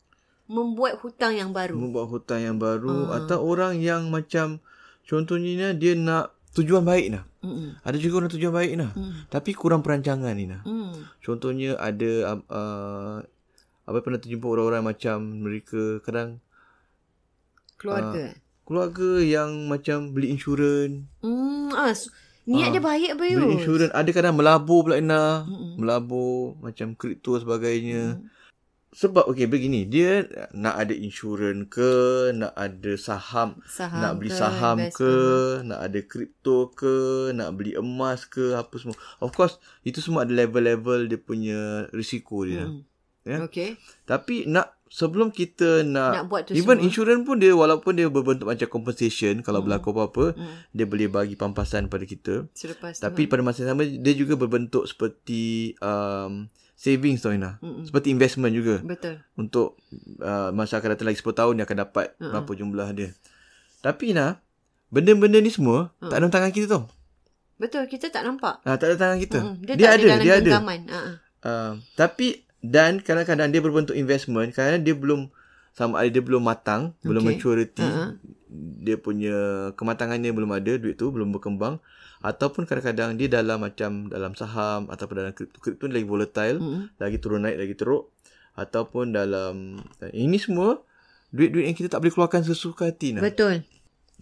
membuat 0.49 0.99
hutang 1.05 1.37
yang 1.39 1.55
baru. 1.55 1.79
Membuat 1.79 2.11
hutang 2.11 2.41
yang 2.43 2.57
baru. 2.59 3.13
Ah. 3.13 3.23
Atau 3.23 3.45
orang 3.45 3.79
yang 3.79 4.09
macam 4.11 4.59
contohnya 5.07 5.77
dia 5.77 5.95
nak 5.95 6.35
tujuan 6.57 6.83
baik 6.83 7.15
lah. 7.15 7.25
Mm-mm. 7.39 7.79
Ada 7.87 7.97
juga 8.03 8.25
orang 8.25 8.33
tujuan 8.35 8.51
baik 8.51 8.73
lah. 8.83 8.91
Hmm. 8.99 9.13
Tapi 9.31 9.51
kurang 9.55 9.87
perancangan 9.87 10.35
ni 10.35 10.51
lah. 10.51 10.65
Hmm. 10.67 11.07
Contohnya 11.23 11.79
ada 11.79 12.35
uh, 12.35 12.41
uh, 12.51 13.17
apa 13.89 13.99
pernah 14.03 14.19
terjumpa 14.19 14.45
orang-orang 14.45 14.83
macam 14.85 15.17
mereka 15.47 16.03
kadang 16.03 16.43
Keluarga. 17.79 18.35
Keluarga 18.69 19.17
yang 19.17 19.65
macam 19.65 20.13
beli 20.13 20.29
insurans, 20.29 21.09
Hmm. 21.25 21.73
Ah, 21.73 21.97
su- 21.97 22.13
niat 22.45 22.69
dia 22.71 22.81
baik 22.81 23.17
apa 23.17 23.25
beli 23.25 23.57
insurans, 23.57 23.89
ada 23.91 24.11
kadang 24.13 24.37
melabur 24.37 24.85
pula 24.85 25.01
Ina. 25.01 25.49
Mm-mm. 25.49 25.81
Melabur 25.81 26.61
macam 26.61 26.93
kripto 26.93 27.37
sebagainya. 27.37 28.17
Mm. 28.17 28.29
Sebab 28.89 29.29
okey 29.29 29.45
begini, 29.45 29.85
dia 29.85 30.25
nak 30.51 30.81
ada 30.81 30.97
insurans 30.97 31.69
ke, 31.69 31.93
nak 32.33 32.57
ada 32.57 32.97
saham, 32.97 33.61
Saham 33.65 34.01
nak 34.01 34.13
beli 34.17 34.33
ke, 34.33 34.37
saham 34.37 34.77
investment. 34.81 34.97
ke, 34.97 35.15
nak 35.63 35.81
ada 35.83 36.01
kripto 36.03 36.59
ke, 36.73 36.97
nak 37.31 37.53
beli 37.53 37.73
emas 37.73 38.25
ke, 38.25 38.53
apa 38.53 38.75
semua. 38.77 38.97
Of 39.19 39.33
course, 39.33 39.57
itu 39.85 40.01
semua 40.01 40.25
ada 40.25 40.33
level-level 40.33 41.05
dia 41.05 41.21
punya 41.21 41.61
risiko 41.93 42.49
dia. 42.49 42.65
Mm. 42.65 42.81
Ya. 43.29 43.39
Okay. 43.45 43.77
Tapi 44.03 44.49
nak 44.49 44.78
sebelum 44.89 45.29
kita 45.29 45.83
nak, 45.83 46.13
Nak 46.13 46.25
buat 46.27 46.41
tu 46.43 46.53
even 46.53 46.75
semua. 46.75 46.83
insurans 46.83 47.23
pun 47.23 47.37
dia 47.37 47.51
walaupun 47.51 47.93
dia 47.93 48.07
berbentuk 48.07 48.45
macam 48.45 48.67
compensation 48.67 49.41
kalau 49.41 49.61
berlaku 49.61 49.91
apa-apa, 49.91 50.33
Mm. 50.33 50.57
dia 50.71 50.85
boleh 50.85 51.07
bagi 51.07 51.35
pampasan 51.35 51.87
pada 51.87 52.03
kita. 52.03 52.49
Selepas 52.53 52.95
tu. 52.95 53.03
Tapi 53.03 53.25
pada 53.25 53.41
masa 53.41 53.63
yang 53.63 53.73
sama 53.73 53.83
dia 53.83 54.13
juga 54.13 54.35
berbentuk 54.35 54.85
seperti 54.85 55.73
um, 55.79 56.49
savings 56.75 57.21
tau 57.21 57.31
Ina. 57.31 57.59
Mm-mm. 57.59 57.85
Seperti 57.85 58.09
investment 58.09 58.51
juga. 58.51 58.79
Betul. 58.81 59.19
Untuk 59.35 59.79
uh, 60.19 60.51
masa 60.51 60.77
akan 60.77 60.93
datang 60.93 61.07
lagi 61.07 61.19
10 61.19 61.33
tahun 61.35 61.53
dia 61.55 61.65
akan 61.65 61.79
dapat 61.81 62.07
Mm-mm. 62.15 62.31
berapa 62.31 62.53
jumlah 62.55 62.89
dia. 62.93 63.09
Tapi 63.79 64.11
Ina, 64.11 64.39
benda-benda 64.89 65.39
ni 65.39 65.49
semua 65.49 65.91
Mm. 65.97 66.03
tak 66.03 66.17
ada 66.17 66.21
dalam 66.21 66.33
tangan 66.33 66.51
kita 66.51 66.67
tau. 66.69 66.85
Betul. 67.57 67.85
Kita 67.87 68.09
tak 68.09 68.23
nampak. 68.23 68.63
Ah, 68.63 68.75
tak 68.75 68.89
ada 68.89 68.97
tangan 68.97 69.19
kita. 69.19 69.39
Mm-mm. 69.39 69.57
Dia, 69.61 69.75
Dia, 69.75 69.89
ada, 69.91 70.07
dia 70.17 70.35
ada. 70.37 70.51
ah. 70.89 71.11
Uh, 71.39 71.73
tapi 71.95 72.48
dan 72.65 72.99
kadang-kadang 72.99 73.55
dia 73.55 73.63
berbentuk 73.63 73.95
investment 73.95 74.51
kadang 74.51 74.83
dia 74.83 74.95
belum 74.95 75.31
sama 75.79 76.03
ada 76.03 76.11
dia 76.11 76.19
belum 76.19 76.43
matang, 76.43 76.91
okay. 76.99 77.07
belum 77.07 77.23
maturity. 77.23 77.87
Ha-ha. 77.87 78.19
Dia 78.83 78.99
punya 78.99 79.71
kematangannya 79.79 80.35
belum 80.35 80.51
ada, 80.51 80.75
duit 80.75 80.99
tu 80.99 81.15
belum 81.15 81.31
berkembang 81.31 81.79
ataupun 82.19 82.67
kadang-kadang 82.67 83.15
dia 83.15 83.31
dalam 83.31 83.63
macam 83.63 84.11
dalam 84.11 84.35
saham 84.35 84.91
ataupun 84.91 85.15
dalam 85.23 85.31
kripto. 85.31 85.63
Kripto 85.63 85.87
ni 85.87 86.03
lagi 86.03 86.09
volatile, 86.11 86.59
Mm-mm. 86.59 86.91
lagi 86.99 87.23
turun 87.23 87.47
naik, 87.47 87.63
lagi 87.63 87.75
teruk 87.79 88.11
ataupun 88.59 89.15
dalam 89.15 89.79
ini 90.11 90.35
semua 90.43 90.83
duit-duit 91.31 91.71
yang 91.71 91.77
kita 91.79 91.95
tak 91.95 92.03
boleh 92.03 92.11
keluarkan 92.11 92.43
sesuka 92.43 92.91
hati 92.91 93.15
nah. 93.15 93.23
Betul. 93.23 93.63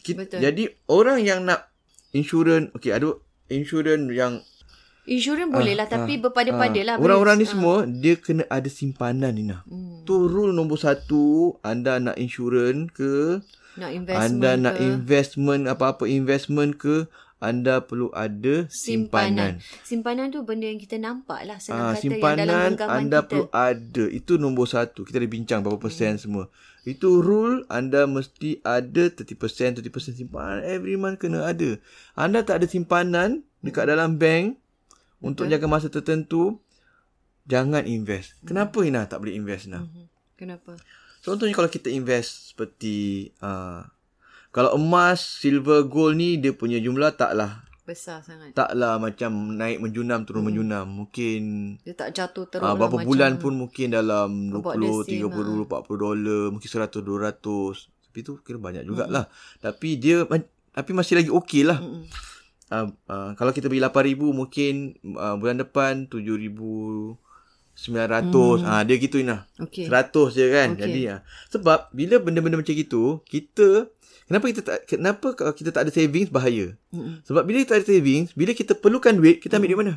Kita, 0.04 0.28
Betul. 0.28 0.44
Jadi 0.44 0.68
orang 0.92 1.24
yang 1.24 1.48
nak 1.48 1.72
insurans, 2.12 2.68
okey 2.76 2.92
ada 2.92 3.16
insurans 3.48 4.12
yang 4.12 4.44
Insurans 5.06 5.48
boleh 5.48 5.72
lah 5.72 5.86
tapi 5.86 6.18
berpada-pada 6.18 6.80
lah. 6.82 6.94
Ah, 6.94 7.00
Orang-orang 7.00 7.36
ni 7.36 7.42
Prince. 7.42 7.54
semua 7.54 7.74
dia 7.84 8.14
kena 8.16 8.42
ada 8.48 8.66
simpanan 8.66 9.32
Nina. 9.32 9.62
Hmm. 9.64 10.02
Tu 10.02 10.14
rule 10.16 10.50
nombor 10.50 10.76
satu, 10.76 11.24
anda 11.60 11.96
nak 11.96 12.14
insurans 12.16 12.90
ke, 12.90 13.38
Nak 13.76 13.90
investment 13.92 14.26
anda 14.34 14.50
ke. 14.50 14.60
nak 14.60 14.76
investment 14.76 15.62
apa-apa 15.66 16.04
investment 16.04 16.74
ke, 16.74 17.06
anda 17.38 17.78
perlu 17.80 18.08
ada 18.10 18.64
simpanan. 18.66 19.60
simpanan. 19.60 19.84
Simpanan 19.84 20.26
tu 20.28 20.42
benda 20.42 20.64
yang 20.64 20.80
kita 20.80 20.96
nampak 20.96 21.44
lah. 21.44 21.60
Senang 21.60 21.78
Ah, 21.78 21.92
kata 21.92 22.02
yang 22.02 22.16
dalam 22.16 22.16
simpanan 22.34 22.48
genggaman 22.72 22.96
anda 22.98 23.18
kita. 23.18 23.28
perlu 23.28 23.44
ada. 23.52 24.04
Itu 24.08 24.32
nombor 24.36 24.66
satu. 24.66 25.00
Kita 25.02 25.16
dah 25.16 25.28
bincang 25.28 25.60
berapa 25.60 25.76
persen 25.76 26.16
semua. 26.16 26.48
Itu 26.82 27.20
rule 27.20 27.62
anda 27.68 28.06
mesti 28.06 28.58
ada 28.60 29.04
30%, 29.06 29.36
30% 29.76 29.86
simpanan. 30.16 30.64
Every 30.64 30.96
month 30.96 31.20
kena 31.20 31.44
ada. 31.44 31.76
Anda 32.14 32.40
tak 32.40 32.58
ada 32.58 32.66
simpanan 32.66 33.30
dekat 33.60 33.86
dalam 33.86 34.16
bank 34.16 34.56
untuk 35.26 35.44
jaga 35.46 35.66
masa 35.66 35.88
tertentu, 35.88 36.62
jangan 37.44 37.82
invest. 37.82 38.38
Kenapa 38.42 38.80
Ina 38.80 39.04
tak 39.04 39.20
boleh 39.20 39.34
invest 39.34 39.66
Ina? 39.66 39.82
Mhm. 39.82 40.04
Kenapa? 40.36 40.76
Contohnya 41.20 41.52
kalau 41.52 41.66
kita 41.66 41.88
invest 41.88 42.54
seperti 42.54 43.28
uh, 43.40 43.82
kalau 44.50 44.76
emas, 44.76 45.18
silver, 45.20 45.84
gold 45.84 46.14
ni 46.14 46.36
dia 46.36 46.52
punya 46.52 46.78
jumlah 46.78 47.12
taklah 47.12 47.66
Besar 47.82 48.18
sangat. 48.18 48.50
taklah 48.50 48.98
macam 48.98 49.30
naik 49.52 49.78
menjunam 49.78 50.22
turun 50.22 50.42
menjunam. 50.44 50.86
Mungkin 50.86 51.40
Dia 51.82 51.94
tak 51.94 52.14
jatuh 52.14 52.46
terus 52.46 52.62
Ah, 52.62 52.72
lah 52.72 52.74
berapa 52.74 52.98
macam 52.98 53.06
bulan 53.06 53.32
pun 53.38 53.54
mungkin 53.54 53.90
dalam 53.90 54.50
About 54.50 54.74
20, 54.74 55.06
the 55.06 55.22
same, 55.22 55.30
30, 55.30 55.70
40 55.70 55.94
dolar, 55.96 56.42
mungkin 56.50 56.68
100, 56.68 56.98
200. 56.98 57.86
Tapi 58.06 58.18
tu 58.22 58.32
kira 58.42 58.58
banyak 58.58 58.82
jugalah. 58.82 59.30
Tapi 59.58 59.88
dia 59.96 60.26
tapi 60.72 60.90
masih 60.92 61.14
lagi 61.16 61.30
okey 61.30 61.62
lah. 61.62 61.78
Mm-mm. 61.78 62.04
Uh, 62.66 62.90
uh, 63.06 63.30
kalau 63.38 63.54
kita 63.54 63.70
beli 63.70 63.78
8000 63.78 64.18
mungkin 64.34 64.98
uh, 65.14 65.38
bulan 65.38 65.62
depan 65.62 66.10
7900. 66.10 67.14
Ah 68.66 68.82
dia 68.82 68.96
gitu 68.98 69.22
Ina. 69.22 69.46
Okay. 69.60 69.86
100 69.86 70.34
je 70.34 70.44
kan. 70.50 70.68
Okey. 70.74 70.82
Jadi 70.82 71.00
ah 71.12 71.20
sebab 71.52 71.94
bila 71.94 72.18
benda-benda 72.18 72.58
macam 72.58 72.74
gitu, 72.74 73.22
kita 73.28 73.86
kenapa 74.26 74.44
kita 74.50 74.60
tak 74.66 74.78
kenapa 74.90 75.38
kalau 75.38 75.52
kita 75.54 75.70
tak 75.70 75.86
ada 75.86 75.92
savings 75.94 76.32
bahaya? 76.32 76.74
Mm-mm. 76.90 77.22
Sebab 77.22 77.46
bila 77.46 77.62
kita 77.62 77.78
ada 77.78 77.86
savings, 77.86 78.34
bila 78.34 78.50
kita 78.50 78.74
perlukan 78.74 79.14
duit, 79.14 79.38
kita 79.38 79.62
ambil 79.62 79.70
duit 79.70 79.80
mana? 79.86 79.94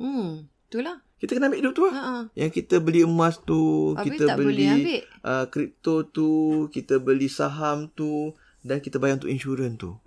Hmm. 0.00 0.48
Itulah. 0.70 1.02
Kita 1.20 1.36
kena 1.36 1.52
ambil 1.52 1.60
duit 1.68 1.74
tu 1.76 1.84
lah. 1.84 1.92
Ha-ha. 1.92 2.18
Yang 2.32 2.50
kita 2.64 2.80
beli 2.80 3.04
emas 3.04 3.36
tu, 3.44 3.92
Habis 3.92 4.16
kita 4.16 4.22
tak 4.24 4.36
beli 4.40 4.64
ambil. 4.64 5.02
uh, 5.20 5.44
kripto 5.52 6.08
tu, 6.08 6.30
kita 6.72 6.96
beli 6.96 7.28
saham 7.28 7.92
tu 7.92 8.32
dan 8.64 8.80
kita 8.80 8.96
bayar 8.96 9.20
untuk 9.20 9.28
insurans 9.28 9.76
tu. 9.76 10.00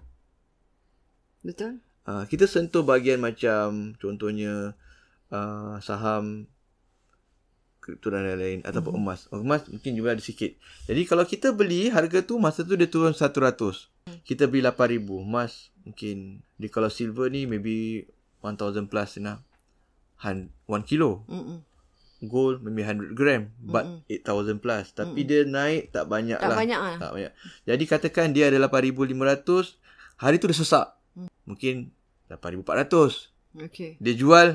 Betul? 1.44 1.84
Uh, 2.04 2.24
kita 2.26 2.44
sentuh 2.46 2.82
bahagian 2.82 3.20
macam 3.20 3.96
contohnya 3.96 4.76
uh, 5.30 5.76
saham 5.80 6.48
kripto 7.80 8.08
dan 8.08 8.24
lain-lain 8.26 8.60
ataupun 8.62 8.94
Mhm. 8.94 9.02
emas. 9.02 9.22
Oh, 9.30 9.40
emas 9.40 9.68
mungkin 9.68 9.92
juga 9.94 10.12
ada 10.12 10.20
sikit. 10.20 10.56
Jadi 10.86 11.04
kalau 11.04 11.24
kita 11.24 11.52
beli 11.52 11.88
harga 11.88 12.20
tu 12.22 12.36
masa 12.38 12.64
tu 12.64 12.74
dia 12.74 12.88
turun 12.88 13.12
100. 13.12 13.92
Kita 14.24 14.48
beli 14.48 14.64
8000. 14.64 15.04
Emas 15.22 15.52
mungkin 15.84 16.18
di 16.54 16.68
kalau 16.68 16.88
silver 16.88 17.28
ni 17.28 17.44
maybe 17.44 18.08
1000 18.40 18.88
plus 18.88 19.16
enough. 19.18 19.44
1 20.18 20.48
kilo. 20.82 21.28
Mm-mm. 21.28 21.60
Gold 22.22 22.64
maybe 22.64 22.80
100 22.82 23.12
gram 23.12 23.52
but 23.60 23.84
Mm-mm. 23.84 24.00
8000 24.08 24.60
plus. 24.60 24.86
Tapi 24.92 25.20
dia 25.22 25.44
naik 25.44 25.92
tak 25.92 26.08
banyak 26.08 26.40
Tak 26.40 26.48
lah. 26.48 26.56
banyak 26.58 26.80
lah. 26.80 26.96
Tak 26.98 27.12
banyak. 27.12 27.32
Jadi 27.64 27.84
katakan 27.86 28.28
dia 28.32 28.48
ada 28.48 28.60
8500, 28.62 29.76
hari 30.18 30.40
tu 30.40 30.48
dia 30.48 30.56
sesak. 30.56 30.88
Mungkin 31.44 31.92
8400. 32.28 33.30
Okay. 33.54 33.98
Dia 34.00 34.14
jual 34.14 34.48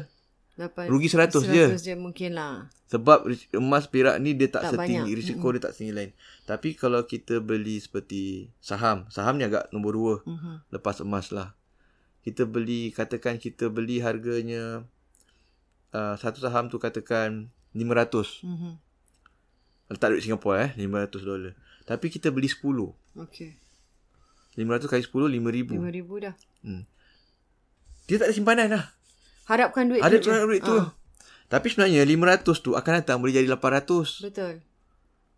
Dapat 0.55 0.91
Rugi 0.91 1.07
100 1.07 1.39
je. 1.47 1.65
100 1.71 1.79
je 1.79 1.95
mungkin 1.95 2.35
lah. 2.35 2.67
sebab 2.91 3.23
emas 3.55 3.87
perak 3.87 4.19
ni 4.19 4.35
dia 4.35 4.51
tak, 4.51 4.67
Tak 4.67 4.71
setinggi 4.75 5.07
banyak. 5.07 5.15
risiko 5.15 5.47
dia 5.55 5.63
tak 5.63 5.73
setinggi 5.73 5.95
lain. 5.95 6.11
Tapi 6.45 6.75
kalau 6.75 7.07
kita 7.07 7.39
beli 7.39 7.79
seperti 7.79 8.51
saham, 8.59 9.07
saham 9.07 9.39
ni 9.39 9.47
agak 9.47 9.71
nombor 9.71 9.95
dua 9.95 10.15
Mm-hmm. 10.27 10.55
lepas 10.73 10.99
emas 10.99 11.31
lah. 11.31 11.55
Kita 12.21 12.43
beli 12.43 12.91
katakan 12.91 13.39
kita 13.39 13.71
beli 13.71 14.03
harganya 14.03 14.83
uh, 15.95 16.19
satu 16.19 16.43
saham 16.43 16.67
tu 16.67 16.83
katakan 16.83 17.55
500. 17.71 18.43
Mm-hmm. 18.43 18.73
Letak 19.89 20.09
duit 20.11 20.23
Singapura 20.27 20.67
eh 20.67 20.71
500 20.75 21.23
dolar. 21.23 21.55
Tapi 21.87 22.11
kita 22.11 22.35
beli 22.35 22.51
10. 22.51 22.67
Okay. 23.15 23.55
500 24.59 24.91
kali 24.91 25.03
10 25.07 25.31
5000. 25.39 25.79
RM5,000 25.79 26.11
dah. 26.19 26.35
Dia 28.09 28.17
tak 28.19 28.27
ada 28.27 28.35
simpanan 28.35 28.69
lah. 28.75 28.85
Harapkan 29.47 29.89
duit 29.89 30.03
Ada 30.03 30.19
tu 30.19 30.29
je. 30.29 30.33
duit 30.45 30.61
tu. 30.61 30.75
Ah, 30.75 30.93
Tapi 31.49 31.73
sebenarnya 31.73 32.05
500 32.05 32.59
tu 32.61 32.77
akan 32.77 32.93
datang 33.01 33.23
boleh 33.23 33.33
jadi 33.33 33.49
800. 33.49 34.25
Betul. 34.27 34.55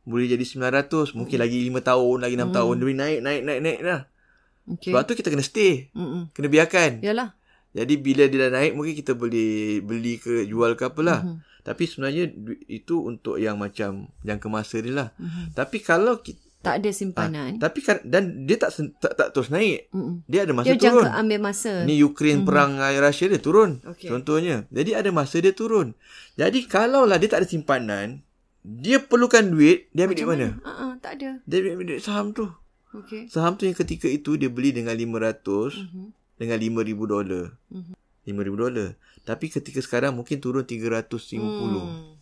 Boleh 0.02 0.26
jadi 0.26 0.42
900. 0.42 1.14
Mungkin 1.14 1.38
lagi 1.38 1.62
5 1.62 1.78
tahun, 1.84 2.16
lagi 2.18 2.34
6 2.34 2.50
tahun. 2.50 2.74
Dia 2.80 2.84
boleh 2.88 2.98
naik, 2.98 3.18
naik, 3.22 3.42
naik, 3.46 3.60
naik 3.60 3.78
dah. 3.84 4.00
Okay. 4.78 4.90
Sebab 4.90 5.02
tu 5.06 5.12
kita 5.14 5.28
kena 5.30 5.44
stay. 5.46 5.90
Mm-mm. 5.94 6.30
Kena 6.34 6.48
biarkan. 6.50 7.02
Yalah. 7.02 7.34
Jadi 7.70 7.94
bila 8.02 8.26
dia 8.26 8.50
dah 8.50 8.52
naik, 8.58 8.74
mungkin 8.74 8.98
kita 8.98 9.14
boleh 9.14 9.78
beli 9.86 10.18
ke 10.18 10.42
jual 10.42 10.74
ke 10.74 10.90
apalah. 10.90 11.22
Mhm. 11.22 11.38
Tapi 11.62 11.82
sebenarnya 11.86 12.26
duit 12.26 12.66
itu 12.66 12.98
untuk 12.98 13.38
yang 13.38 13.54
macam 13.62 14.10
jangka 14.26 14.46
masa 14.50 14.82
dia 14.82 14.90
lah. 14.90 15.08
Mhm. 15.22 15.54
Tapi 15.54 15.78
kalau 15.78 16.18
kita, 16.18 16.42
Tak 16.60 16.74
ada 16.76 16.90
simpanan. 16.90 17.56
tapi 17.56 17.80
kan, 17.80 18.04
dan 18.04 18.44
dia 18.44 18.54
tak, 18.54 18.68
tak, 19.00 19.12
tak 19.14 19.28
terus 19.32 19.48
naik. 19.48 19.88
Mm-mm. 19.90 20.20
Dia 20.24 20.44
ada 20.44 20.52
masa 20.52 20.66
Dia 20.66 20.76
turun. 20.76 21.02
jangka 21.02 21.10
ambil 21.16 21.40
masa. 21.40 21.72
Ni 21.82 21.94
Ukraine 21.98 22.44
perang 22.44 22.70
dengan 22.74 23.00
Russia 23.00 23.26
dia 23.26 23.40
turun. 23.40 23.70
Okey. 23.82 24.06
Contohnya. 24.06 24.68
Jadi 24.68 24.90
ada 24.92 25.08
masa 25.08 25.36
dia 25.38 25.50
turun. 25.50 25.96
Jadi 26.34 26.64
kalaulah 26.66 27.16
dia 27.16 27.26
tak 27.26 27.40
ada 27.40 27.48
simpanan, 27.48 28.20
dia 28.60 29.00
perlukan 29.00 29.40
duit, 29.42 29.88
dia 29.90 30.04
ambil 30.04 30.16
duit 30.16 30.28
mana? 30.28 30.48
Uh-uh, 30.60 30.92
tak 30.98 31.16
ada. 31.16 31.40
Dia 31.42 31.58
ambil 31.66 31.86
duit 31.88 32.00
saham 32.00 32.30
tu. 32.30 32.44
Okay. 32.92 33.24
Saham 33.26 33.54
tu 33.54 33.64
yang 33.64 33.74
ketika 33.74 34.04
itu 34.04 34.34
dia 34.34 34.46
beli 34.46 34.70
dengan 34.70 34.92
500 34.92 35.80
Mhm. 35.80 36.04
dengan 36.36 36.58
5000 36.58 37.06
dolar. 37.06 37.56
Mhm. 37.68 37.96
5000 38.26 38.56
dolar. 38.58 38.88
Tapi 39.22 39.48
ketika 39.48 39.80
sekarang 39.80 40.12
mungkin 40.12 40.36
turun 40.38 40.68
350. 40.68 41.40
Hmm. 41.80 42.19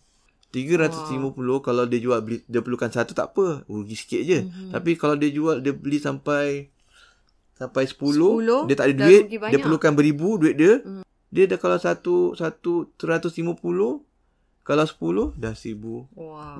350 0.49 1.61
kalau 1.61 1.85
dia 1.85 1.99
jual 2.01 2.19
beli, 2.25 2.41
dia 2.49 2.61
perlukan 2.61 2.89
satu 2.89 3.13
tak 3.13 3.33
apa, 3.33 3.61
rugi 3.69 3.93
sikit 3.93 4.21
je. 4.25 4.39
Mhm. 4.43 4.73
Tapi 4.73 4.97
kalau 4.97 5.13
dia 5.13 5.29
jual 5.29 5.61
dia 5.61 5.73
beli 5.73 6.01
sampai 6.01 6.73
sampai 7.53 7.83
10, 7.85 8.65
10, 8.65 8.65
dia 8.65 8.75
tak 8.75 8.87
ada 8.89 8.95
duit, 9.05 9.23
dia 9.29 9.59
perlukan 9.61 9.91
beribu 9.93 10.41
duit 10.41 10.55
dia. 10.57 10.81
Mhm. 10.81 11.05
Dia 11.29 11.45
dah 11.45 11.59
kalau 11.61 11.77
satu 11.77 12.33
satu 12.33 12.89
150 12.97 14.01
kalau 14.65 14.85
10 14.85 15.37
dah 15.37 15.53
1500 15.53 16.09
Wow. 16.17 16.57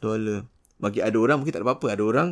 dolar. 0.00 0.40
Bagi 0.80 1.04
ada 1.04 1.16
orang 1.20 1.40
mungkin 1.40 1.52
tak 1.52 1.60
ada 1.60 1.68
apa-apa, 1.68 1.86
ada 1.92 2.02
orang 2.02 2.28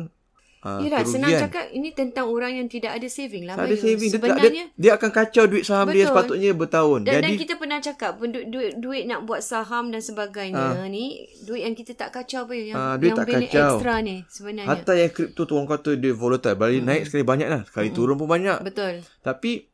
uh, 0.61 0.79
Yelah, 0.79 1.01
senang 1.03 1.29
kerugian. 1.29 1.41
cakap 1.43 1.65
ini 1.69 1.89
tentang 1.91 2.25
orang 2.25 2.51
yang 2.53 2.67
tidak 2.67 2.93
ada 2.93 3.07
saving 3.07 3.43
lah. 3.43 3.55
Tak 3.55 3.65
ada 3.65 3.75
saving. 3.75 4.07
Dia, 4.07 4.15
Sebenarnya, 4.15 4.49
dia, 4.51 4.65
dia 4.73 4.91
akan 4.93 5.09
kacau 5.09 5.43
duit 5.45 5.63
saham 5.63 5.87
dia 5.87 5.95
Betul. 5.97 6.09
sepatutnya 6.11 6.49
bertahun. 6.51 6.99
dan, 7.01 7.13
Jadi, 7.13 7.25
dan 7.27 7.31
kita 7.37 7.53
pernah 7.55 7.79
cakap 7.79 8.11
duit, 8.17 8.45
duit, 8.47 8.71
duit 8.75 9.03
nak 9.05 9.25
buat 9.25 9.41
saham 9.41 9.89
dan 9.89 9.99
sebagainya 9.99 10.85
ni, 10.87 11.05
duit 11.41 11.61
yang 11.61 11.73
kita 11.73 11.91
tak 11.93 12.11
kacau 12.11 12.45
pun 12.45 12.55
yang, 12.55 12.75
Ah, 12.75 12.95
duit 12.95 13.09
yang 13.09 13.17
tak 13.17 13.25
benda 13.25 13.39
kacau. 13.43 13.71
extra 13.75 13.93
ni 13.99 14.15
sebenarnya. 14.27 14.69
hatta 14.69 14.93
yang 14.93 15.09
kripto 15.09 15.41
tu 15.43 15.53
orang 15.53 15.69
kata 15.69 15.91
dia 15.95 16.11
volatile. 16.11 16.53
Balik 16.53 16.81
naik 16.81 17.03
sekali 17.05 17.23
banyak 17.23 17.47
lah. 17.47 17.61
Sekali 17.63 17.89
turun 17.89 18.15
pun 18.15 18.27
banyak. 18.27 18.61
Betul. 18.61 19.01
Tapi 19.19 19.70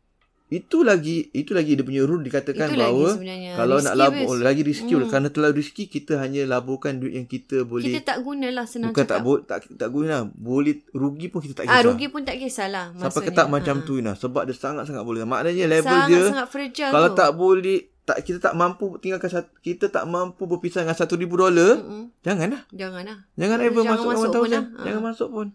itu 0.47 0.79
lagi 0.79 1.27
itu 1.31 1.51
lagi 1.51 1.75
dia 1.75 1.83
punya 1.83 2.07
rule 2.07 2.23
dikatakan 2.23 2.71
Itu 2.71 2.79
bahawa 2.79 3.19
kalau 3.53 3.77
nak 3.77 3.91
risky, 3.91 3.99
labur 3.99 4.23
Fiz. 4.23 4.31
oh, 4.31 4.37
lagi 4.39 4.61
riski 4.63 4.93
hmm. 4.95 5.09
kerana 5.11 5.27
terlalu 5.27 5.53
riski 5.59 5.83
kita 5.85 6.13
hanya 6.17 6.47
laburkan 6.47 7.03
duit 7.03 7.19
yang 7.19 7.27
kita 7.27 7.67
boleh 7.67 7.91
Kita 7.91 8.15
tak 8.15 8.23
gunalah 8.23 8.63
senang 8.63 8.95
bukan 8.95 9.03
cakap. 9.03 9.11
tak 9.11 9.21
bo- 9.21 9.43
tak 9.43 9.57
tak 9.75 9.89
guna 9.91 10.07
lah. 10.07 10.21
boleh 10.31 10.87
rugi 10.95 11.27
pun 11.27 11.43
kita 11.43 11.53
tak 11.53 11.65
ah, 11.65 11.75
kisah. 11.75 11.83
rugi 11.83 12.07
pun 12.07 12.21
tak 12.23 12.39
kisahlah. 12.39 12.85
Sampai 12.91 13.03
maksudnya. 13.03 13.27
ketak 13.27 13.47
macam 13.51 13.75
Ah. 13.75 13.83
tu 13.83 13.93
Ina 13.99 14.13
sebab 14.15 14.41
dia 14.47 14.55
sangat-sangat 14.55 15.03
boleh. 15.03 15.27
Maknanya 15.27 15.65
level 15.67 15.91
sangat, 15.91 16.07
dia 16.07 16.21
Sangat 16.31 16.47
kalau 16.95 17.09
tu. 17.11 17.17
tak 17.19 17.29
boleh 17.35 17.79
tak 18.07 18.23
kita 18.23 18.39
tak 18.39 18.55
mampu 18.55 18.95
tinggalkan 19.03 19.27
satu, 19.27 19.51
kita 19.59 19.91
tak 19.91 20.07
mampu 20.07 20.47
berpisah 20.47 20.79
dengan 20.79 20.95
1000 20.95 21.27
dolar, 21.27 21.75
Mm-mm. 21.75 22.07
janganlah. 22.23 22.63
Janganlah. 22.71 23.17
Jangan 23.35 23.57
ever 23.59 23.83
jangan 23.83 23.91
masuk, 23.91 24.07
masuk 24.07 24.07
masuk 24.07 24.31
pun 24.31 24.39
pun 24.39 24.47
lah. 24.47 24.63
Jangan 24.79 25.03
masuk 25.03 25.29
pun. 25.29 25.47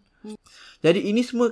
Jadi 0.83 1.01
ini 1.03 1.23
semua 1.23 1.49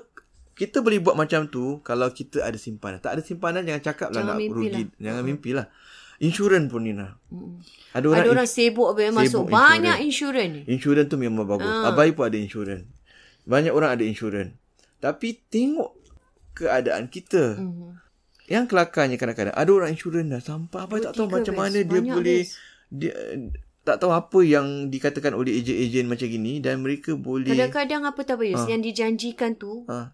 kita 0.60 0.84
boleh 0.84 1.00
buat 1.00 1.16
macam 1.16 1.48
tu 1.48 1.80
kalau 1.80 2.12
kita 2.12 2.44
ada 2.44 2.60
simpanan. 2.60 3.00
Tak 3.00 3.16
ada 3.16 3.22
simpanan 3.24 3.64
jangan 3.64 3.80
cakap 3.80 4.08
lah 4.12 4.20
nak 4.20 4.36
rugi. 4.36 4.68
lah. 4.68 4.84
Jangan 5.00 5.22
mimpi 5.24 5.50
lah. 5.56 5.72
Insurans 6.20 6.68
pun 6.68 6.84
Nina. 6.84 7.16
Mm-mm. 7.32 7.64
Ada 7.96 8.04
orang, 8.04 8.20
Ada 8.20 8.28
orang 8.28 8.44
sibuk 8.44 8.92
bila 8.92 9.08
masuk 9.16 9.48
sibuk 9.48 9.56
banyak 9.56 9.96
insurans. 10.04 10.68
Insurans 10.68 11.08
tu 11.08 11.16
memang 11.16 11.48
bagus. 11.48 11.64
Ah. 11.64 11.88
Abai 11.88 12.12
pun 12.12 12.28
ada 12.28 12.36
insurans. 12.36 12.84
Banyak 13.48 13.72
orang 13.72 13.96
ada 13.96 14.04
insurans. 14.04 14.52
Tapi 15.00 15.40
tengok 15.48 15.96
keadaan 16.52 17.08
kita. 17.08 17.56
Mhm. 17.56 17.96
Yang 18.52 18.64
kelakarnya 18.68 19.16
kadang-kadang 19.16 19.56
ada 19.56 19.70
orang 19.72 19.96
insurans 19.96 20.28
dah 20.28 20.42
sampai 20.44 20.84
Dua, 20.84 20.98
tak 21.00 21.12
tahu 21.16 21.26
macam 21.30 21.54
mana 21.56 21.78
dia 21.80 22.00
Banyak, 22.02 22.14
boleh 22.18 22.42
dia 22.90 23.12
tak 23.80 23.96
tahu 23.96 24.12
apa 24.12 24.38
yang 24.42 24.92
dikatakan 24.92 25.32
oleh 25.32 25.56
ejen-ejen 25.56 26.04
macam 26.04 26.28
gini 26.28 26.60
dan 26.60 26.84
mereka 26.84 27.16
boleh 27.16 27.48
Kadang-kadang 27.48 28.04
apa 28.04 28.20
tahu 28.20 28.44
Bayus, 28.44 28.60
Ah. 28.60 28.68
yang 28.68 28.82
dijanjikan 28.84 29.56
tu 29.56 29.88
ha, 29.88 30.12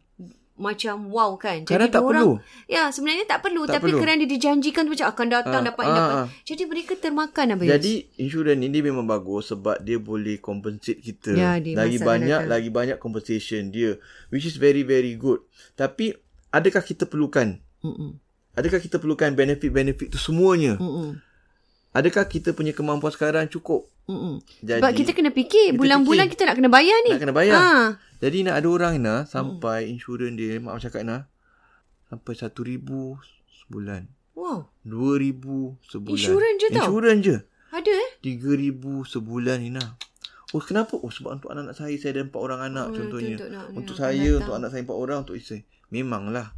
macam 0.57 1.09
wow 1.09 1.37
kan. 1.37 1.63
Kadang 1.63 1.87
tak 1.87 2.01
diorang- 2.01 2.41
perlu. 2.41 2.65
Ya, 2.67 2.89
sebenarnya 2.89 3.25
tak 3.25 3.41
perlu. 3.41 3.63
Tak 3.63 3.77
tapi 3.77 3.89
perlu. 3.89 4.01
kerana 4.01 4.25
dijanjikan 4.25 4.83
tu 4.83 4.93
macam 4.93 5.09
akan 5.09 5.27
datang 5.31 5.63
Ah, 5.63 5.67
dapat 5.67 5.85
ah, 5.85 5.93
dapat. 5.93 6.15
ah. 6.17 6.27
Jadi 6.43 6.63
mereka 6.65 6.93
termakan 6.95 7.47
Abayus. 7.53 7.71
Jadi 7.71 7.93
insurans 8.17 8.57
ni 8.57 8.69
dia 8.69 8.83
memang 8.83 9.05
bagus 9.05 9.49
sebab 9.49 9.77
dia 9.79 9.99
boleh 9.99 10.37
compensate 10.39 10.99
kita. 10.99 11.31
Ya, 11.31 11.57
dia 11.57 11.77
lagi 11.77 11.97
banyak 11.99 12.41
datang. 12.43 12.51
lagi 12.51 12.69
banyak 12.69 12.97
compensation 12.97 13.69
dia 13.69 14.01
which 14.29 14.43
is 14.43 14.57
very 14.57 14.81
very 14.81 15.13
good. 15.15 15.45
Tapi 15.73 16.17
adakah 16.49 16.81
kita 16.81 17.05
perlukan? 17.05 17.61
Mm-mm. 17.81 18.17
Adakah 18.53 18.81
kita 18.81 18.97
perlukan 18.97 19.29
benefit-benefit 19.31 20.09
tu 20.09 20.19
semuanya? 20.19 20.75
Mm-mm. 20.75 21.21
Adakah 21.93 22.25
kita 22.25 22.53
punya 22.53 22.73
kemampuan 22.73 23.09
sekarang 23.09 23.45
cukup? 23.47 23.89
Mm-mm. 24.05 24.39
Jadi 24.61 24.79
Sebab 24.79 24.93
kita 24.95 25.11
kena 25.13 25.29
fikir 25.29 25.73
kita 25.73 25.77
bulan-bulan 25.77 26.25
fikir. 26.27 26.33
kita 26.37 26.43
nak 26.47 26.57
kena 26.57 26.71
bayar 26.71 26.97
ni. 27.03 27.11
nak 27.11 27.21
kena 27.21 27.35
bayar. 27.35 27.57
Ha. 27.57 27.69
Jadi 28.17 28.39
nak 28.43 28.57
ada 28.57 28.69
orang 28.69 28.93
Ina 28.97 29.17
sampai 29.25 29.87
insurans 29.87 30.35
dia 30.35 30.57
mak 30.57 30.81
cakap 30.81 31.03
Ina 31.03 31.29
sampai 32.07 32.33
1000 32.33 32.81
sebulan. 33.59 34.03
Wow. 34.33 34.69
2000 34.83 35.77
sebulan. 35.83 36.17
Insurans 36.17 36.57
je 36.57 36.69
tau. 36.71 36.87
Insurans 36.87 37.21
je. 37.21 37.37
Ada 37.69 37.93
eh? 37.93 38.11
3000 38.23 38.73
sebulan 39.05 39.59
Ina. 39.61 39.85
Oh 40.51 40.63
kenapa? 40.63 40.95
Oh 40.95 41.11
sebab 41.11 41.37
untuk 41.37 41.51
anak-anak 41.51 41.75
saya 41.75 41.93
saya 41.99 42.11
ada 42.15 42.23
empat 42.23 42.39
orang 42.39 42.61
anak 42.65 42.87
Oh, 42.89 42.95
contohnya. 42.95 43.35
untuk- 43.35 43.51
untuk- 43.51 43.77
Untuk, 43.77 43.95
nak 43.95 44.01
saya, 44.01 44.17
datang. 44.23 44.39
untuk 44.39 44.55
anak 44.55 44.69
saya 44.71 44.83
empat 44.83 44.97
orang, 44.97 45.19
untuk 45.21 45.37
isteri. 45.37 45.61
Memanglah. 45.89 46.49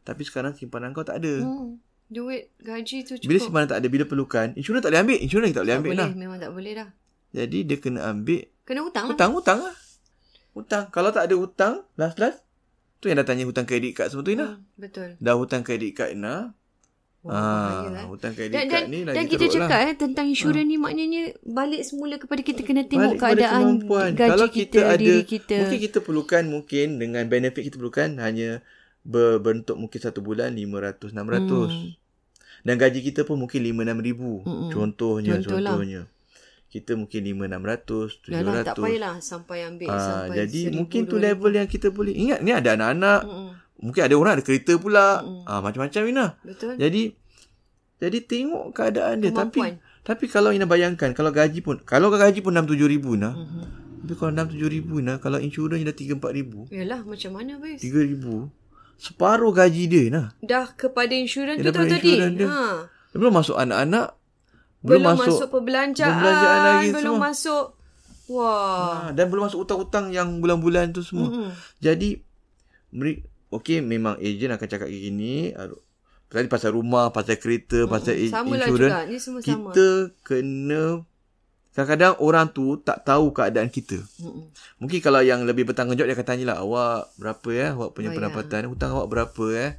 Tapi 0.00 0.22
sekarang 0.22 0.52
simpanan 0.54 0.92
kau 0.92 1.02
tak 1.02 1.18
ada. 1.18 1.34
Hmm. 1.38 1.80
Duit 2.06 2.52
gaji 2.58 3.02
tu 3.02 3.16
cukup. 3.16 3.26
Bila 3.26 3.38
simpanan 3.40 3.66
tak 3.66 3.78
ada, 3.80 3.88
bila 3.88 4.04
perlukan, 4.04 4.52
insurans 4.54 4.80
tak 4.80 4.92
boleh 4.92 5.02
ambil. 5.02 5.18
Insurans 5.18 5.50
tak 5.50 5.62
boleh 5.62 5.68
tak 5.68 5.80
ambil 5.80 5.90
boleh. 5.90 6.04
lah. 6.04 6.10
Memang 6.14 6.38
tak 6.38 6.52
boleh 6.52 6.72
dah. 6.74 6.88
Jadi 7.34 7.58
dia 7.64 7.76
kena 7.76 8.00
ambil 8.06 8.40
Kena 8.62 8.80
hutang 8.80 9.04
lah. 9.04 9.10
hutang, 9.10 9.30
hutang 9.34 9.58
lah. 9.60 9.74
Hutang. 10.54 10.88
Kalau 10.94 11.10
tak 11.10 11.26
ada 11.26 11.34
hutang, 11.34 11.82
last-last, 11.98 12.46
tu 13.02 13.10
yang 13.10 13.18
dah 13.20 13.26
tanya 13.26 13.44
hutang 13.44 13.66
kredit 13.66 13.92
card 13.92 14.14
semua 14.14 14.24
tu 14.24 14.32
Ina. 14.32 14.46
Hmm, 14.54 14.62
betul. 14.78 15.08
Dah 15.18 15.34
hutang 15.34 15.66
kredit 15.66 15.92
card 15.92 16.14
Ina. 16.14 16.54
Wah, 17.24 17.32
ah, 17.32 17.88
bahaya, 17.88 18.04
eh. 18.04 18.06
hutang 18.12 18.32
kredit 18.36 18.52
Dan, 18.52 18.64
dan, 18.68 18.72
card 18.76 18.86
ni 18.92 19.00
lagi 19.00 19.16
dan 19.16 19.24
kita 19.24 19.44
teruk 19.48 19.54
cakap 19.56 19.78
lah. 19.80 19.88
eh, 19.88 19.96
tentang 19.96 20.26
insurans 20.28 20.68
ni 20.68 20.76
maknanya 20.76 21.22
balik 21.40 21.80
semula 21.80 22.20
kepada 22.20 22.44
kita 22.44 22.60
kena 22.60 22.84
tengok 22.84 23.16
Balik 23.16 23.20
keadaan 23.40 23.64
gaji 24.12 24.28
Kalau 24.28 24.48
kita, 24.52 24.76
kita, 24.76 24.92
ada, 24.92 25.14
kita. 25.24 25.56
Mungkin 25.64 25.80
kita 25.88 25.98
perlukan 26.04 26.44
mungkin 26.44 26.86
dengan 27.00 27.24
benefit 27.24 27.64
kita 27.64 27.80
perlukan 27.80 28.20
hanya 28.20 28.60
berbentuk 29.08 29.80
mungkin 29.80 30.00
satu 30.04 30.20
bulan 30.20 30.52
500 30.52 31.16
600. 31.16 31.16
Hmm. 31.16 31.96
Dan 32.64 32.74
gaji 32.80 33.00
kita 33.00 33.28
pun 33.28 33.36
mungkin 33.40 33.60
5 33.60 33.72
6 33.72 34.00
ribu. 34.04 34.32
Mm-mm. 34.44 34.68
Contohnya 34.72 35.36
Contohlah. 35.40 35.80
contohnya. 35.80 36.02
Kita 36.74 36.98
mungkin 36.98 37.20
5 37.22 37.46
600 37.46 38.26
700. 38.26 38.34
Dah 38.34 38.40
lah, 38.42 38.54
tak 38.60 38.76
payahlah 38.76 39.14
sampai 39.22 39.58
ambil 39.62 39.86
Ah, 39.86 39.98
sampai 40.26 40.36
jadi 40.36 40.60
seribu, 40.60 40.74
mungkin 40.74 41.00
tu 41.06 41.16
level 41.16 41.52
yang 41.54 41.68
kita 41.70 41.88
boleh. 41.88 42.10
Ingat 42.12 42.42
ni 42.42 42.50
ada 42.50 42.74
anak-anak. 42.74 43.20
Mm-mm. 43.22 43.50
Mungkin 43.78 44.02
ada 44.02 44.14
orang 44.14 44.32
ada 44.34 44.42
kereta 44.42 44.74
pula. 44.74 45.22
Mm-mm. 45.22 45.46
Ah 45.46 45.62
macam-macam 45.62 46.02
Ina. 46.04 46.26
Betul. 46.42 46.74
Jadi 46.74 47.02
jadi 47.94 48.18
tengok 48.20 48.74
keadaan 48.74 49.22
dia 49.22 49.30
tapi 49.30 49.62
Kemampuan. 49.62 49.78
tapi 50.02 50.24
kalau 50.26 50.50
Ina 50.50 50.66
bayangkan 50.66 51.14
kalau 51.14 51.30
gaji 51.30 51.62
pun 51.62 51.78
kalau 51.80 52.10
gaji 52.10 52.42
pun 52.42 52.50
6 52.52 52.66
7 52.66 52.90
ribu 52.90 53.14
Ina. 53.14 53.30
Mhm. 53.32 53.62
Tapi 54.02 54.14
kalau 54.18 54.30
6 54.34 54.50
7 54.52 54.66
ribu 54.66 54.98
Ina 54.98 55.14
kalau 55.16 55.38
insurans 55.38 55.78
dah 55.80 55.94
3 55.94 56.18
4 56.18 56.34
ribu. 56.34 56.66
Yalah, 56.68 57.06
macam 57.06 57.30
mana, 57.32 57.56
Bayus? 57.56 57.80
3 57.80 58.02
ribu. 58.02 58.50
Separuh 58.98 59.54
gaji 59.54 59.86
dia 59.86 60.02
Ina. 60.10 60.22
Dah 60.40 60.74
kepada 60.74 61.14
insurans 61.14 61.56
Dia 61.56 61.70
tu 61.70 61.72
tau 61.72 61.86
tadi. 61.86 62.18
dia. 62.34 62.50
Ha. 62.50 62.90
Belum 63.14 63.30
masuk 63.30 63.54
anak-anak. 63.54 64.18
Belum, 64.84 65.00
Belum, 65.00 65.16
masuk, 65.16 65.32
masuk, 65.32 65.48
perbelanjaan, 65.50 66.12
perbelanjaan 66.12 66.58
lagi 66.60 66.88
belum 66.90 67.02
semua. 67.08 67.24
masuk. 67.24 67.64
Wah. 68.26 68.52
Ah, 68.52 69.08
dan 69.10 69.24
belum 69.26 69.42
masuk 69.42 69.60
hutang-hutang 69.62 70.06
yang 70.10 70.28
bulan-bulan 70.38 70.92
tu 70.92 71.00
semua. 71.00 71.28
Mm-mm. 71.28 71.50
Jadi 71.78 72.20
okey 73.50 73.80
memang 73.80 74.16
ejen 74.18 74.48
akan 74.50 74.64
cakap 74.66 74.86
gini. 74.86 75.52
Tadi 76.26 76.46
pasal 76.46 76.72
rumah, 76.72 77.08
pasal 77.08 77.36
kereta, 77.36 77.86
pasal 77.86 78.18
i- 78.18 78.28
Sama 78.28 78.56
lah 78.56 78.66
insurans. 78.66 78.90
juga. 78.90 78.98
Ni 79.06 79.16
semua 79.16 79.40
sama. 79.40 79.70
Kita 79.70 79.88
kena 80.20 80.84
kadang-kadang 81.70 82.14
orang 82.18 82.46
tu 82.48 82.76
tak 82.78 83.02
tahu 83.02 83.30
keadaan 83.30 83.66
kita. 83.66 83.98
Mm-mm. 84.18 84.46
Mungkin 84.78 84.98
kalau 85.00 85.20
yang 85.20 85.42
lebih 85.42 85.64
bertanggungjawab 85.64 86.06
dia 86.06 86.14
akan 86.14 86.28
tanyalah 86.28 86.56
awak 86.58 87.12
berapa 87.16 87.48
ya 87.50 87.66
awak 87.72 87.92
punya 87.92 88.10
Bayar. 88.10 88.18
pendapatan 88.30 88.68
hutang 88.68 88.90
awak 88.92 89.08
berapa 89.08 89.44
eh. 89.54 89.72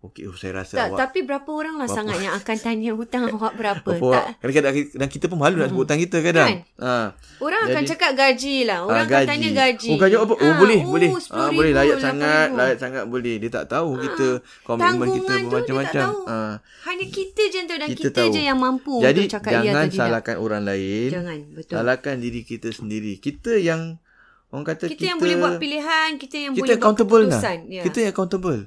Okey 0.00 0.24
oh, 0.24 0.32
saya 0.32 0.56
rasa 0.56 0.74
Tak, 0.74 0.86
awak 0.86 0.98
tapi 0.98 1.18
berapa 1.22 1.44
orang 1.46 1.76
lah 1.76 1.84
sangat 1.84 2.16
yang 2.18 2.32
akan 2.32 2.56
tanya 2.56 2.96
hutang 2.96 3.28
awak 3.36 3.52
berapa? 3.52 3.84
berapa 3.84 4.00
tak. 4.00 4.24
awak, 4.24 4.40
kadang-kadang 4.40 4.74
dan 4.96 5.08
kita 5.08 5.24
pun 5.28 5.36
malu 5.36 5.54
nak 5.54 5.68
sebut 5.68 5.84
hutang 5.84 6.00
kita 6.00 6.18
kadang. 6.20 6.48
Kan? 6.48 6.80
Ha. 6.80 6.92
Orang 7.36 7.60
akan 7.62 7.74
Jadi- 7.76 7.90
cakap 7.90 8.10
gaji 8.16 8.56
lah. 8.64 8.78
Orang 8.82 9.04
Ah, 9.04 9.08
akan 9.12 9.28
tanya 9.28 9.50
gaji. 9.52 9.88
Oh 9.90 9.98
gaji 9.98 10.14
apa? 10.16 10.32
Oh 10.32 10.40
Ah, 10.40 10.56
boleh, 10.56 10.78
oh, 10.78 10.88
boleh. 10.88 11.10
10,000, 11.12 11.36
Ah 11.36 11.48
boleh 11.50 11.70
layak 11.70 11.96
8,000. 11.96 12.00
sangat, 12.00 12.46
layak 12.50 12.76
sangat 12.78 13.04
boleh. 13.06 13.34
Dia 13.36 13.50
tak 13.52 13.64
tahu 13.68 13.90
kita 13.98 14.26
komitmen 14.62 15.08
kita 15.12 15.32
tu 15.36 15.48
macam-macam. 15.52 16.06
Ah. 16.24 16.54
Hanya 16.82 17.06
kita 17.06 17.42
je 17.46 17.60
tahu 17.62 17.76
dan 17.76 17.88
Kita 17.90 18.00
kita, 18.02 18.18
tahu. 18.18 18.32
je 18.32 18.40
yang 18.42 18.56
mampu 18.58 18.94
Jadi 18.98 19.20
untuk 19.20 19.32
cakap 19.36 19.50
ya 19.52 19.60
jangan 19.62 19.76
atau 19.78 19.92
tidak. 19.92 20.00
salahkan 20.02 20.36
orang 20.38 20.62
lain. 20.64 21.08
Jangan, 21.12 21.38
betul. 21.52 21.74
Salahkan 21.76 22.14
diri 22.16 22.40
kita 22.42 22.68
sendiri. 22.70 23.12
Kita 23.16 23.52
yang 23.54 24.00
orang 24.48 24.64
kata 24.66 24.88
kita, 24.88 24.96
kita, 24.96 25.04
yang 25.06 25.18
boleh 25.20 25.36
buat 25.36 25.54
pilihan, 25.58 26.08
kita 26.16 26.36
yang 26.40 26.52
kita 26.52 26.62
boleh 26.64 26.76
buat 26.78 26.88
lah. 26.88 26.96
keputusan. 26.96 27.58
Ya. 27.68 27.82
Kita 27.84 27.98
yang 28.00 28.10
accountable. 28.10 28.60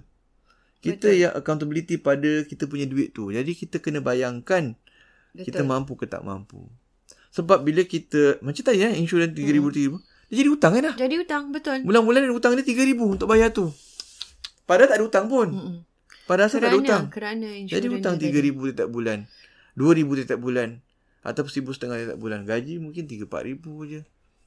Kita 0.84 1.08
Betul. 1.08 1.24
yang 1.24 1.32
accountability 1.32 1.96
pada 1.96 2.44
kita 2.44 2.68
punya 2.68 2.84
duit 2.84 3.16
tu. 3.16 3.32
Jadi 3.32 3.56
kita 3.56 3.80
kena 3.80 4.04
bayangkan 4.04 4.76
Betul. 5.32 5.46
kita 5.48 5.62
mampu 5.64 5.96
ke 5.96 6.12
tak 6.12 6.28
mampu. 6.28 6.68
Sebab 7.32 7.64
bila 7.64 7.88
kita 7.88 8.44
macam 8.44 8.62
tadi 8.62 8.84
eh 8.84 8.94
insurans 9.00 9.32
3000 9.32 10.04
3000 10.04 10.14
dia 10.34 10.42
jadi 10.42 10.50
hutang 10.50 10.72
kan 10.74 10.82
dah. 10.90 10.96
Jadi 10.98 11.16
hutang, 11.22 11.44
betul. 11.54 11.78
Bulan-bulan 11.86 12.26
hutang 12.34 12.58
dia 12.58 12.66
3000 12.66 12.98
untuk 13.06 13.30
bayar 13.30 13.54
tu. 13.54 13.70
Padahal 14.66 14.90
tak 14.90 14.98
ada 14.98 15.06
hutang 15.06 15.26
pun. 15.30 15.48
Mm-mm. 15.54 15.76
Padahal 16.26 16.50
asal 16.50 16.58
tak 16.58 16.74
ada 16.74 16.74
Kerana, 16.74 16.82
hutang. 16.82 17.04
kerana 17.14 17.48
insurans 17.54 17.74
Jadi 17.78 17.88
hutang 17.94 18.16
dia 18.18 18.30
tadi. 18.34 18.50
3000 18.50 18.72
setiap 18.74 18.90
bulan. 18.90 19.18
2000 19.78 20.24
setiap 20.26 20.40
bulan. 20.42 20.70
Ataupun 21.22 21.52
1500 21.54 22.02
setiap 22.02 22.18
bulan. 22.18 22.40
Gaji 22.50 22.74
mungkin 22.82 23.04
3 23.06 23.30
4000 23.30 23.92
je. 23.94 24.02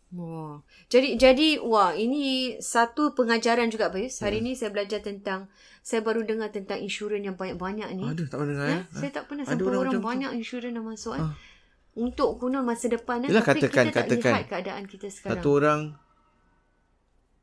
Wah. 0.08 0.62
Jadi 0.86 1.16
jadi 1.16 1.58
wah 1.58 1.90
ini 1.90 2.22
satu 2.56 3.10
pengajaran 3.12 3.68
juga 3.68 3.90
Bayus. 3.90 4.16
Hmm. 4.16 4.24
Hari 4.24 4.38
ni 4.40 4.54
saya 4.54 4.70
belajar 4.70 5.00
tentang 5.00 5.50
saya 5.80 5.98
baru 6.00 6.22
dengar 6.22 6.48
tentang 6.48 6.78
insurans 6.78 7.20
yang 7.20 7.34
banyak-banyak 7.34 7.90
ni. 7.92 8.06
Aduh 8.06 8.24
tak 8.24 8.38
pernah 8.38 8.52
dengar 8.54 8.68
Ya, 8.68 8.76
eh. 8.76 8.82
saya 8.92 9.10
tak 9.12 9.24
pernah 9.26 9.42
Ada 9.42 9.50
sampai 9.52 9.66
orang 9.66 9.80
orang, 9.82 9.92
tu. 9.92 10.00
banyak 10.00 10.30
insurans 10.34 10.72
dah 10.72 10.84
masuk 10.84 11.14
eh. 11.14 11.22
Ah. 11.22 11.34
Untuk 11.96 12.30
konon 12.36 12.62
masa 12.62 12.86
depan 12.86 13.24
eh. 13.24 13.28
Yelah, 13.28 13.42
Tapi 13.42 13.58
katakan, 13.58 13.84
kita 13.84 13.92
tak 13.92 14.04
katakan. 14.06 14.32
lihat 14.32 14.46
keadaan 14.46 14.84
kita 14.84 15.06
sekarang. 15.08 15.32
Satu 15.34 15.48
orang 15.52 15.80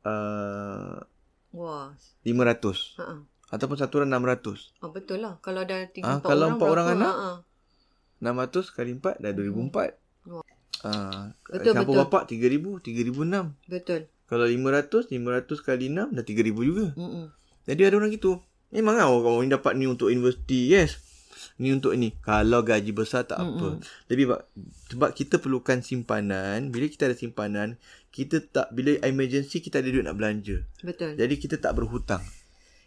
uh, 0.02 0.98
Wah. 1.52 1.94
500. 2.22 2.98
Ha 2.98 3.06
Ataupun 3.46 3.76
satu 3.76 3.92
orang 3.98 4.10
600. 4.10 4.72
ah. 4.80 4.90
betul 4.90 5.18
lah. 5.20 5.38
Kalau 5.38 5.62
dah 5.62 5.84
tiga 5.86 6.06
Ah, 6.06 6.16
empat 6.16 6.26
kalau 6.26 6.44
orang 6.44 6.56
empat 6.56 6.68
orang 6.68 6.86
berapa? 6.86 6.98
anak? 6.98 7.14
Ha, 7.14 7.30
ha. 7.30 8.50
600 8.50 8.74
kali 8.74 8.90
4 8.96 9.20
dah 9.20 9.30
2004. 9.30 9.94
Wah. 9.94 10.03
Ah, 10.84 11.32
Betul, 11.48 11.72
campur 11.72 11.96
betul. 11.96 12.02
bapak 12.04 12.22
3000, 12.28 12.80
3006. 12.84 13.72
Betul. 13.72 14.00
Kalau 14.24 14.46
500, 14.48 15.08
500 15.12 15.66
kali 15.66 15.86
6 15.92 16.16
dah 16.16 16.24
3000 16.24 16.64
juga. 16.64 16.86
Mm-mm. 16.96 17.26
Jadi 17.64 17.80
ada 17.84 17.94
orang 17.96 18.12
gitu. 18.12 18.40
Memang 18.74 19.00
lah 19.00 19.08
orang 19.08 19.46
ni 19.46 19.52
dapat 19.52 19.72
ni 19.78 19.88
untuk 19.88 20.12
universiti, 20.12 20.68
yes. 20.68 21.00
Ni 21.60 21.70
untuk 21.70 21.94
ni. 21.94 22.12
Kalau 22.20 22.64
gaji 22.64 22.90
besar 22.90 23.24
tak 23.28 23.38
apa. 23.38 23.78
Tapi 24.10 24.22
sebab, 24.26 24.40
sebab 24.90 25.10
kita 25.14 25.38
perlukan 25.38 25.78
simpanan. 25.84 26.72
Bila 26.74 26.88
kita 26.90 27.06
ada 27.06 27.16
simpanan, 27.16 27.78
kita 28.10 28.42
tak, 28.42 28.72
bila 28.74 28.98
emergency 29.06 29.62
kita 29.62 29.78
ada 29.78 29.88
duit 29.92 30.02
nak 30.02 30.18
belanja. 30.18 30.66
Betul. 30.82 31.14
Jadi 31.14 31.34
kita 31.38 31.56
tak 31.62 31.76
berhutang. 31.78 32.24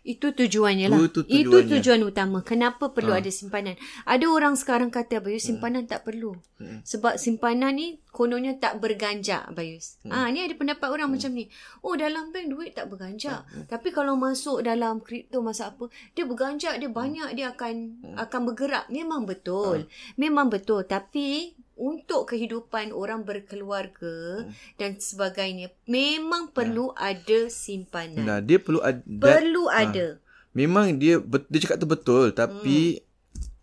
Itu 0.07 0.31
tujuannya 0.31 0.87
lah. 0.87 1.03
Itu 1.03 1.27
Itu 1.27 1.51
tujuannya. 1.51 1.71
tujuan 1.75 2.01
utama. 2.01 2.39
Kenapa 2.39 2.95
perlu 2.95 3.11
Ha. 3.11 3.19
ada 3.19 3.27
simpanan? 3.27 3.75
Ada 4.07 4.23
orang 4.23 4.55
sekarang 4.55 4.87
kata, 4.87 5.19
Bayus, 5.19 5.43
simpanan 5.43 5.83
tak 5.83 6.07
perlu. 6.07 6.39
Hmm. 6.57 6.79
Sebab 6.81 7.19
simpanan 7.19 7.75
ni 7.75 7.99
kononnya 8.07 8.55
tak 8.55 8.79
berganjak, 8.79 9.51
Bayus. 9.51 9.99
Hmm. 10.01 10.15
Ah, 10.15 10.31
ni 10.31 10.39
ada 10.39 10.55
pendapat 10.55 10.87
orang 10.87 11.11
macam 11.11 11.35
ni. 11.35 11.51
Oh, 11.83 11.93
dalam 11.93 12.31
bank 12.31 12.47
duit 12.47 12.71
tak 12.71 12.87
berganjak. 12.87 13.43
Tapi 13.67 13.91
kalau 13.91 14.15
masuk 14.15 14.63
dalam 14.63 15.03
kripto 15.03 15.43
masa 15.43 15.69
apa, 15.69 15.91
dia 16.15 16.23
berganjak, 16.23 16.79
dia 16.79 16.87
banyak, 16.87 17.35
dia 17.35 17.51
akan 17.51 17.75
akan 18.15 18.41
bergerak. 18.47 18.87
Memang 18.87 19.27
betul. 19.27 19.91
Memang 20.15 20.47
betul. 20.47 20.87
Tapi 20.87 21.56
untuk 21.77 22.33
kehidupan 22.33 22.89
orang 22.91 23.23
berkeluarga 23.23 24.43
dan 24.81 24.97
sebagainya, 24.97 25.69
memang 25.85 26.49
perlu 26.51 26.91
ada 26.97 27.47
simpanan. 27.47 28.25
Nah, 28.25 28.39
dia 28.41 28.57
perlu 28.57 28.81
ada. 28.81 29.01
Perlu 29.05 29.69
ada. 29.69 30.17
Memang 30.57 30.97
dia 30.97 31.21
dia 31.21 31.59
cakap 31.61 31.77
tu 31.77 31.85
betul 31.85 32.33
tapi 32.33 33.05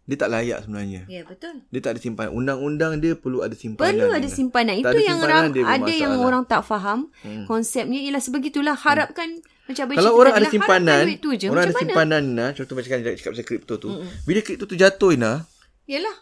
dia 0.05 0.17
tak 0.21 0.31
layak 0.31 0.63
sebenarnya. 0.63 1.03
Ya, 1.09 1.25
betul. 1.25 1.65
Dia 1.73 1.81
tak 1.81 1.97
ada 1.97 2.01
simpanan. 2.01 2.31
Undang-undang 2.37 3.01
dia 3.01 3.17
perlu 3.17 3.41
ada 3.41 3.57
simpanan. 3.57 3.89
Perlu 3.89 4.09
ada 4.13 4.29
simpanan. 4.29 4.75
Itu 4.79 4.89
ada 4.93 5.03
yang 5.03 5.19
simpanan, 5.19 5.51
ram, 5.51 5.75
ada 5.75 5.93
yang 5.93 6.15
orang 6.21 6.43
tak 6.45 6.63
faham. 6.63 7.09
Hmm. 7.25 7.49
Konsepnya 7.49 7.99
ialah 8.05 8.23
sebegitulah. 8.23 8.77
Harapkan 8.77 9.41
macam 9.65 9.83
Abang 9.89 9.97
Kalau 9.97 10.13
orang 10.21 10.35
ada 10.37 10.47
simpanan, 10.53 11.05
je. 11.09 11.49
orang 11.49 11.65
macam 11.65 11.73
ada 11.73 11.73
mana? 11.73 11.81
simpanan 11.81 12.23
Ina, 12.37 12.47
contoh 12.53 12.75
macam 12.77 12.91
kan 12.93 12.99
dia 13.01 13.17
cakap 13.17 13.31
pasal 13.33 13.47
kripto 13.49 13.75
tu. 13.81 13.89
Mm-mm. 13.89 14.09
Bila 14.29 14.39
kripto 14.45 14.65
tu 14.69 14.77
jatuh 14.77 15.17
Ina, 15.17 15.33
Yalah. 15.89 16.17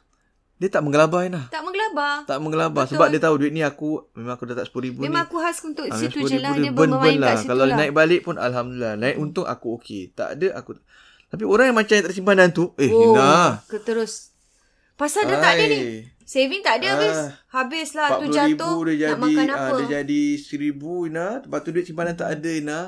Dia 0.63 0.71
tak 0.71 0.87
menggelabah 0.87 1.27
Ina. 1.27 1.43
Tak 1.51 1.67
menggelabah. 1.67 2.23
Tak 2.23 2.39
menggelabah 2.39 2.85
Betul. 2.87 2.95
sebab 2.95 3.07
dia 3.11 3.19
tahu 3.19 3.35
duit 3.43 3.51
ni 3.51 3.67
aku 3.67 4.07
memang 4.15 4.39
aku 4.39 4.47
dah 4.47 4.63
tak 4.63 4.71
RM10,000 4.71 4.95
ni. 4.95 5.03
Memang 5.11 5.23
aku 5.27 5.37
khas 5.43 5.59
untuk 5.67 5.91
Ah, 5.91 5.99
situ 5.99 6.23
RM10,000 6.23 6.31
je 6.31 6.39
lah. 6.39 6.53
dia 6.55 6.63
Dia 6.63 6.71
bermain 6.71 7.19
kat 7.19 7.35
situ 7.43 7.51
Kalau 7.51 7.65
lah. 7.67 7.77
naik 7.83 7.91
balik 7.91 8.21
pun 8.23 8.35
Alhamdulillah. 8.39 8.95
Naik 8.95 9.17
untung 9.19 9.47
aku 9.51 9.67
okey. 9.83 10.15
Tak 10.15 10.39
ada 10.39 10.49
aku... 10.55 10.79
Tapi 11.35 11.43
orang 11.43 11.67
yang 11.75 11.79
macam 11.83 11.95
yang 11.99 12.07
tak 12.07 12.15
simpanan 12.15 12.49
tu, 12.55 12.71
eh 12.79 12.95
Oh, 12.95 13.11
Ina. 13.11 13.59
keterus. 13.67 14.31
Pasal 14.95 15.27
dah 15.27 15.43
tak 15.43 15.59
ada 15.59 15.65
ni. 15.67 16.07
Saving 16.23 16.63
tak 16.63 16.79
ada 16.79 16.87
habis. 16.95 17.19
Ah. 17.19 17.31
Habislah 17.59 18.09
tu 18.23 18.27
RM40,000 18.31 18.37
jatuh. 18.55 18.75
dia 18.87 18.95
jadi, 18.95 19.11
nak 19.11 19.19
makan 19.19 19.47
ah, 19.51 19.57
apa. 19.59 19.75
dia 19.83 19.87
jadi 19.99 20.23
RM1,000 20.39 20.83
Ina. 21.11 21.27
Lepas 21.43 21.59
tu 21.67 21.71
duit 21.75 21.85
simpanan 21.91 22.15
tak 22.15 22.29
ada 22.39 22.51
Ina. 22.55 22.81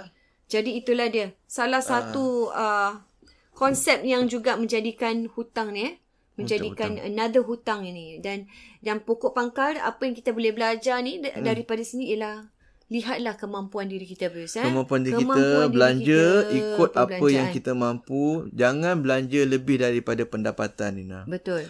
Jadi 0.46 0.70
itulah 0.78 1.10
dia. 1.10 1.34
Salah 1.50 1.82
satu 1.82 2.54
uh, 2.54 3.02
konsep 3.50 4.06
yang 4.06 4.30
juga 4.30 4.54
menjadikan 4.54 5.26
hutang 5.34 5.74
ni 5.74 5.90
eh. 5.90 5.94
Menjadikan 6.34 6.98
hutang. 6.98 7.08
another 7.14 7.42
hutang 7.46 7.80
ini. 7.86 8.18
Dan 8.18 8.50
dan 8.82 9.02
pokok 9.02 9.34
pangkal 9.34 9.78
apa 9.78 10.02
yang 10.02 10.14
kita 10.18 10.34
boleh 10.34 10.50
belajar 10.50 10.98
ni 11.00 11.22
hmm. 11.22 11.42
daripada 11.42 11.80
sini 11.86 12.10
ialah 12.14 12.50
lihatlah 12.92 13.34
kemampuan 13.40 13.88
diri 13.88 14.04
kita 14.04 14.28
Bius. 14.28 14.60
Eh? 14.60 14.64
Kemampuan 14.66 15.02
diri 15.02 15.16
Kemampuan 15.16 15.40
kita 15.40 15.58
diri 15.64 15.72
belanja 15.72 16.24
kita, 16.26 16.56
ikut 16.58 16.90
apa 16.94 17.26
yang 17.32 17.48
kita 17.50 17.72
mampu. 17.72 18.46
Jangan 18.52 18.94
belanja 19.00 19.40
lebih 19.46 19.76
daripada 19.80 20.22
pendapatan 20.28 21.00
Ina. 21.00 21.20
Betul. 21.24 21.64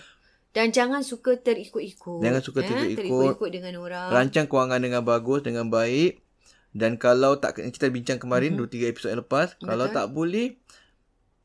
Dan 0.54 0.70
jangan 0.70 1.02
suka 1.02 1.34
terikut-ikut. 1.34 2.22
Jangan 2.22 2.42
suka 2.42 2.62
terikut-ikut. 2.62 2.98
Terikut-ikut 3.02 3.50
dengan 3.50 3.74
orang. 3.82 4.08
Rancang 4.14 4.46
kewangan 4.46 4.78
dengan 4.78 5.02
bagus, 5.02 5.42
dengan 5.42 5.66
baik. 5.66 6.22
Dan 6.74 6.98
kalau 6.98 7.38
tak, 7.38 7.58
kita 7.58 7.90
bincang 7.90 8.18
kemarin, 8.22 8.54
Mhm. 8.54 8.66
mm-hmm. 8.66 8.86
2-3 8.86 8.90
episod 8.90 9.10
yang 9.10 9.22
lepas. 9.26 9.54
Betul. 9.58 9.66
Kalau 9.66 9.86
tak 9.90 10.06
boleh, 10.14 10.58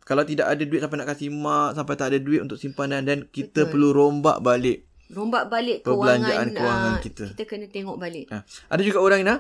kalau 0.10 0.26
tidak 0.26 0.50
ada 0.50 0.64
duit 0.66 0.82
sampai 0.82 0.98
nak 0.98 1.08
kasih 1.14 1.30
mak, 1.30 1.78
sampai 1.78 1.94
tak 1.94 2.10
ada 2.10 2.18
duit 2.18 2.42
untuk 2.42 2.58
simpanan 2.58 3.06
dan 3.06 3.30
kita 3.30 3.70
Betul. 3.70 3.78
perlu 3.78 3.90
rombak 3.94 4.42
balik. 4.42 4.90
Rombak 5.14 5.54
balik 5.54 5.86
Perbelanjaan 5.86 6.50
kewangan, 6.50 6.94
ah, 6.98 7.02
kita. 7.02 7.26
Kita 7.38 7.44
kena 7.46 7.70
tengok 7.70 8.02
balik. 8.02 8.26
Ha. 8.34 8.42
Ada 8.74 8.82
juga 8.82 9.06
orang 9.06 9.22
Ina, 9.22 9.36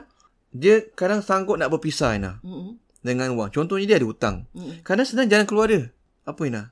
dia 0.53 0.85
kadang 0.93 1.25
sanggup 1.25 1.57
nak 1.57 1.73
berpisah 1.73 2.13
Ina 2.13 2.37
Mm-mm. 2.45 2.77
dengan 3.01 3.33
wang. 3.33 3.49
Contohnya 3.49 3.89
dia 3.89 3.97
ada 3.97 4.05
hutang. 4.05 4.45
Mm-mm. 4.53 4.85
Kadang 4.85 5.09
senang 5.09 5.25
jalan 5.25 5.49
keluar 5.49 5.73
dia. 5.73 5.89
Apa 6.29 6.41
Ina? 6.45 6.69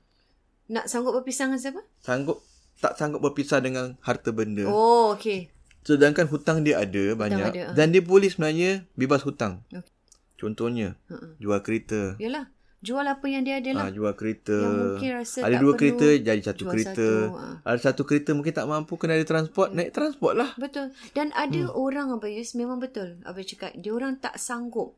Nak 0.70 0.86
sanggup 0.86 1.18
berpisah 1.18 1.50
dengan 1.50 1.58
siapa? 1.58 1.82
Sanggup 2.06 2.46
tak 2.78 3.02
sanggup 3.02 3.26
berpisah 3.26 3.66
dengan 3.66 3.98
harta 4.06 4.30
benda. 4.30 4.70
Oh, 4.70 5.18
okey. 5.18 5.50
Sedangkan 5.82 6.30
hutang 6.30 6.62
dia 6.62 6.78
ada 6.78 7.18
banyak 7.18 7.50
ada, 7.50 7.62
ah. 7.66 7.74
dan 7.74 7.90
dia 7.90 8.06
boleh 8.06 8.30
sebenarnya 8.30 8.86
bebas 8.94 9.26
hutang. 9.26 9.66
Okey. 9.74 9.90
Contohnya 10.38 10.94
Uh-uh. 11.10 11.34
jual 11.42 11.58
kereta. 11.66 12.14
Yalah. 12.22 12.54
Jual 12.78 13.10
apa 13.10 13.26
yang 13.26 13.42
dia 13.42 13.58
ada 13.58 13.74
lah. 13.74 13.84
Ah, 13.88 13.92
jual 13.92 14.14
kereta. 14.14 14.54
Yang 14.54 14.78
mungkin 14.78 15.10
rasa 15.18 15.40
ada 15.42 15.56
dua 15.58 15.74
perlu, 15.74 15.80
kereta 15.82 16.08
jadi 16.22 16.42
satu 16.46 16.64
kereta. 16.70 16.94
satu, 16.94 17.10
ah. 17.34 17.56
Ada 17.66 17.80
satu 17.90 18.02
kereta 18.06 18.30
mungkin 18.38 18.54
tak 18.54 18.70
mampu 18.70 18.94
kena 19.02 19.18
ada 19.18 19.26
transport, 19.26 19.74
naik 19.74 19.98
transport 19.98 20.38
lah. 20.38 20.54
Betul. 20.62 20.94
Dan 21.18 21.34
ada 21.34 21.58
hmm. 21.58 21.74
orang 21.74 22.14
Abayus 22.14 22.54
memang 22.54 22.78
betul. 22.78 23.18
Abang 23.26 23.42
cakap 23.42 23.74
dia 23.74 23.90
orang 23.90 24.22
tak 24.22 24.38
sanggup. 24.38 24.94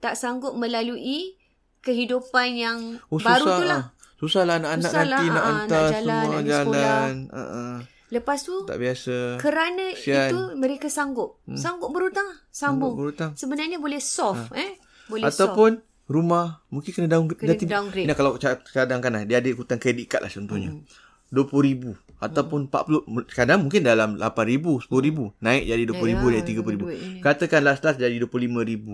Tak 0.00 0.16
sanggup 0.16 0.56
melalui 0.56 1.36
kehidupan 1.84 2.56
yang 2.56 2.78
Oh 3.12 3.20
baru 3.20 3.44
susah. 3.44 3.58
tu 3.60 3.64
lah. 3.68 3.82
ah. 3.84 3.84
Susah 4.20 4.42
lah 4.44 4.54
anak-anak 4.60 4.90
Susah 4.92 5.04
lah, 5.04 5.08
nanti 5.16 5.26
nak 5.28 5.36
ah, 5.36 5.40
nak 5.40 5.44
hantar 5.44 5.80
jalan, 5.80 6.00
semua 6.00 6.24
nak 6.24 6.44
jalan. 6.44 7.12
Uh, 7.28 7.40
uh, 7.40 7.72
Lepas 8.10 8.38
tu 8.42 8.54
tak 8.66 8.78
biasa. 8.82 9.16
kerana 9.38 9.84
Kesian. 9.94 10.28
itu 10.28 10.38
mereka 10.56 10.88
sanggup. 10.88 11.40
Hmm. 11.44 11.56
Sanggup 11.56 11.92
berhutang. 11.92 12.28
Sambung. 12.48 12.92
Sanggup 12.92 12.92
berhutang. 12.96 13.30
Sebenarnya 13.36 13.76
boleh 13.76 14.00
soft 14.00 14.56
eh. 14.56 14.80
Boleh 15.06 15.28
soft. 15.28 15.84
Rumah 16.10 16.66
mungkin 16.66 16.90
kena 16.90 17.06
downgrade. 17.08 17.38
Kena 17.38 17.54
downgrade. 17.54 18.04
Nah, 18.04 18.16
kalau 18.18 18.34
ca- 18.34 18.58
cadangkan 18.58 19.10
lah, 19.12 19.22
dia 19.22 19.38
ada 19.38 19.46
hutang 19.48 19.78
kredit 19.78 20.06
card 20.06 20.22
lah 20.22 20.32
contohnya. 20.32 20.70
Hmm. 20.72 20.82
RM20,000 21.30 21.94
ataupun 22.18 22.66
RM40 22.66 23.06
kadang 23.30 23.62
mungkin 23.62 23.80
dalam 23.80 24.18
RM8,000 24.18 24.66
RM10,000 24.82 25.18
naik 25.38 25.62
jadi 25.64 25.82
RM20,000 25.86 26.10
Ya, 26.26 26.42
jadi 26.42 26.52
RM30,000 26.58 26.76
duit 26.76 26.98
ini. 26.98 27.18
katakan 27.22 27.60
last-last 27.62 27.96
jadi 27.96 28.18
RM25,000 28.18 28.86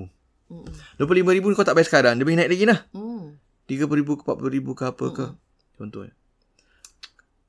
Hmm. 0.46 0.62
RM25,000 1.00 1.44
kau 1.50 1.64
tak 1.64 1.74
bayar 1.74 1.88
sekarang 1.88 2.12
dia 2.14 2.22
boleh 2.22 2.38
naik 2.38 2.52
lagi 2.52 2.64
lah 2.66 2.80
Hmm. 2.92 3.40
RM30,000 3.66 4.08
ke 4.12 4.22
RM40,000 4.22 4.68
ke 4.70 4.84
apa 4.84 5.06
ke 5.10 5.26
contohnya 5.74 6.12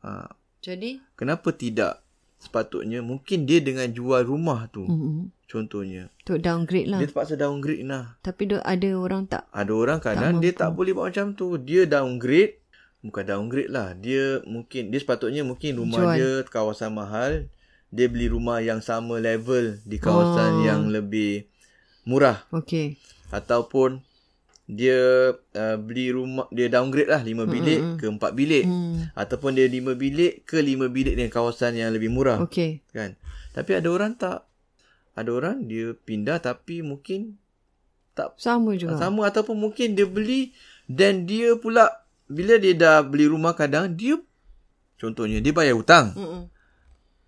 ha, 0.02 0.32
Jadi 0.58 0.90
kenapa 1.14 1.50
tidak 1.52 2.02
sepatutnya 2.38 3.00
mungkin 3.02 3.44
dia 3.44 3.60
dengan 3.60 3.86
jual 3.88 4.24
rumah 4.24 4.66
tu 4.68 4.82
hmm. 4.82 5.30
Contohnya 5.48 6.12
untuk 6.28 6.44
downgrade 6.44 6.92
lah. 6.92 7.00
dia 7.00 7.08
terpaksa 7.08 7.40
downgrade 7.40 7.88
lah 7.88 8.20
Tapi 8.20 8.44
ada 8.60 8.90
orang 9.00 9.24
tak 9.26 9.48
Ada 9.56 9.72
orang 9.72 10.00
kadang 10.04 10.44
dia 10.44 10.52
tak 10.52 10.76
boleh 10.76 10.92
buat 10.94 11.10
macam 11.10 11.34
tu. 11.34 11.56
Dia 11.58 11.88
downgrade. 11.88 12.60
Bukan 13.02 13.24
downgrade 13.24 13.72
lah. 13.72 13.96
Dia 13.96 14.44
mungkin, 14.44 14.92
dia 14.92 15.00
sepatutnya 15.00 15.48
mungkin 15.48 15.80
rumah 15.80 16.04
Jual. 16.04 16.16
dia 16.20 16.30
kawasan 16.52 16.92
mahal. 16.92 17.48
Dia 17.88 18.12
beli 18.12 18.28
rumah 18.28 18.60
yang 18.60 18.84
sama 18.84 19.16
level 19.24 19.80
di 19.88 19.96
kawasan 19.96 20.60
Oh. 20.60 20.66
yang 20.68 20.82
lebih 20.92 21.48
murah. 22.04 22.44
Okey. 22.52 23.00
Ataupun 23.32 24.04
dia 24.68 25.32
uh, 25.32 25.78
beli 25.80 26.12
rumah, 26.12 26.52
dia 26.52 26.68
downgrade 26.68 27.08
lah 27.08 27.24
5 27.24 27.48
bilik 27.48 27.80
mm-hmm. 27.80 28.00
ke 28.04 28.06
4 28.12 28.36
bilik. 28.36 28.66
Hmm. 28.68 29.08
Ataupun 29.16 29.56
dia 29.56 29.64
5 29.64 29.96
bilik 29.96 30.44
ke 30.44 30.60
5 30.60 30.92
bilik 30.92 31.16
dengan 31.16 31.32
kawasan 31.32 31.80
yang 31.80 31.96
lebih 31.96 32.12
murah. 32.12 32.44
Okey. 32.44 32.84
Kan? 32.92 33.16
Tapi 33.56 33.72
ada 33.80 33.88
orang 33.88 34.20
tak. 34.20 34.47
Ada 35.18 35.30
orang 35.32 35.66
dia 35.66 35.98
pindah 35.98 36.38
tapi 36.38 36.80
mungkin 36.80 37.42
tak 38.14 38.34
Sama 38.36 38.74
juga. 38.74 38.96
sama 38.96 39.26
ataupun 39.26 39.54
mungkin 39.56 39.92
dia 39.92 40.06
beli 40.06 40.54
dan 40.86 41.26
dia 41.26 41.54
pula 41.54 41.90
bila 42.26 42.56
dia 42.56 42.74
dah 42.74 43.02
beli 43.02 43.26
rumah 43.26 43.52
kadang 43.52 43.92
dia 43.92 44.18
contohnya 44.96 45.38
dia 45.38 45.50
bayar 45.52 45.74
hutang. 45.74 46.14
Mm-mm. 46.14 46.44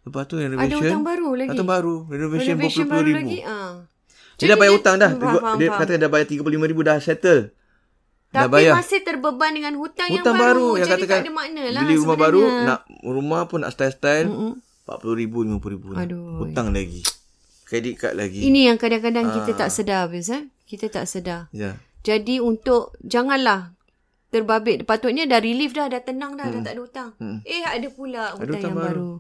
Lepas 0.02 0.26
tu 0.26 0.36
Ada 0.36 0.46
renovation. 0.48 0.80
hutang 0.80 1.04
baru 1.04 1.30
lagi. 1.34 1.50
Hutang 1.52 1.66
baru. 1.68 1.96
Renovation, 2.06 2.54
Renovation 2.56 2.86
RM40,000. 2.86 2.94
baru 2.96 3.10
lagi. 3.12 3.40
Ah. 3.44 3.74
Dia 4.36 4.46
dah 4.48 4.58
bayar 4.58 4.74
hutang 4.74 4.96
dah. 4.96 5.12
Hmm, 5.12 5.20
Dia, 5.20 5.30
faham, 5.36 5.56
dia 5.56 5.68
faham. 5.68 5.80
kata 5.80 5.92
dah 5.96 6.10
bayar 6.10 6.26
RM35,000 6.26 6.80
dah 6.80 6.98
settle. 7.00 7.42
dah 8.30 8.40
Tapi 8.40 8.52
bayar. 8.52 8.74
masih 8.76 9.00
terbeban 9.02 9.52
dengan 9.52 9.74
hutang, 9.76 10.08
Hutang 10.08 10.34
yang 10.34 10.38
baru. 10.40 10.66
baru 10.66 10.68
yang 10.76 10.88
Jadi 10.88 10.94
katakan 10.96 11.10
tak 11.12 11.26
ada 11.26 11.34
makna 11.36 11.62
lah 11.68 11.82
beli 11.82 11.96
rumah 11.96 12.16
sebenarnya. 12.16 12.24
baru 12.24 12.42
nak 12.64 12.80
rumah 13.04 13.42
pun 13.46 13.60
nak 13.60 13.72
style-style 13.72 14.28
Mm-mm. 14.28 14.54
RM40,000 14.88 15.34
RM50,000. 15.52 15.94
Aduh. 16.00 16.24
Hutang 16.40 16.68
lagi. 16.72 17.02
Kredit 17.70 17.96
card 17.96 18.18
lagi. 18.18 18.42
Ini 18.42 18.68
yang 18.68 18.78
kadang-kadang 18.78 19.30
kita 19.32 19.52
Ah. 19.54 19.58
tak 19.60 19.70
sedar 19.70 20.00
habis 20.04 20.26
eh. 20.28 20.50
Kita 20.66 20.90
tak 20.90 21.06
sedar. 21.06 21.46
Ya. 21.52 21.78
Jadi 22.02 22.42
untuk 22.42 22.98
janganlah 23.00 23.78
terbabit. 24.28 24.84
Patutnya 24.84 25.24
dah 25.24 25.38
relief 25.38 25.72
dah, 25.72 25.86
dah 25.86 26.00
tenang 26.00 26.34
dah, 26.34 26.48
dah 26.48 26.62
tak 26.64 26.74
ada 26.74 26.82
hutang. 26.82 27.10
Hmm. 27.16 27.40
Eh 27.44 27.62
ada 27.62 27.88
pula 27.90 28.34
hutang 28.34 28.42
hutang 28.42 28.62
yang 28.64 28.74
baru. 28.74 28.90
baru. 28.90 29.12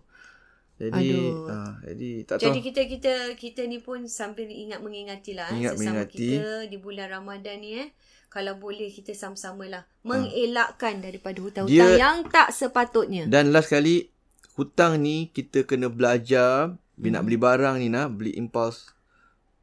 Jadi 0.79 1.09
Aduh. 1.11 1.51
ah, 1.51 1.73
jadi 1.83 2.09
tak 2.23 2.35
tahu. 2.35 2.43
Jadi 2.45 2.59
kita 2.63 2.81
kita 2.87 3.13
kita 3.35 3.61
ni 3.63 3.77
pun 3.77 3.99
sambil 4.07 4.47
ingat 4.47 4.79
mengingati 4.79 5.35
lah 5.35 5.51
eh, 5.51 5.59
Ingat 5.59 5.73
sesama 5.75 5.85
mengingati. 5.99 6.15
kita 6.15 6.43
di 6.65 6.77
bulan 6.79 7.07
Ramadan 7.11 7.55
ni 7.59 7.71
eh. 7.77 7.89
Kalau 8.27 8.55
boleh 8.55 8.87
kita 8.87 9.11
sama-sama 9.11 9.65
lah 9.65 9.83
mengelakkan 10.01 10.97
daripada 10.99 11.37
hutang-hutang 11.37 11.69
Dia- 11.91 11.99
yang 11.99 12.23
tak 12.25 12.49
sepatutnya. 12.49 13.25
Dan 13.25 13.51
last 13.51 13.67
kali 13.67 14.07
hutang 14.53 14.99
ni 14.99 15.27
kita 15.27 15.61
kena 15.63 15.87
belajar 15.87 16.77
bila 16.99 17.19
nak 17.19 17.23
beli 17.25 17.37
barang 17.39 17.75
ni 17.79 17.87
nak 17.87 18.07
beli 18.19 18.35
impulse 18.35 18.91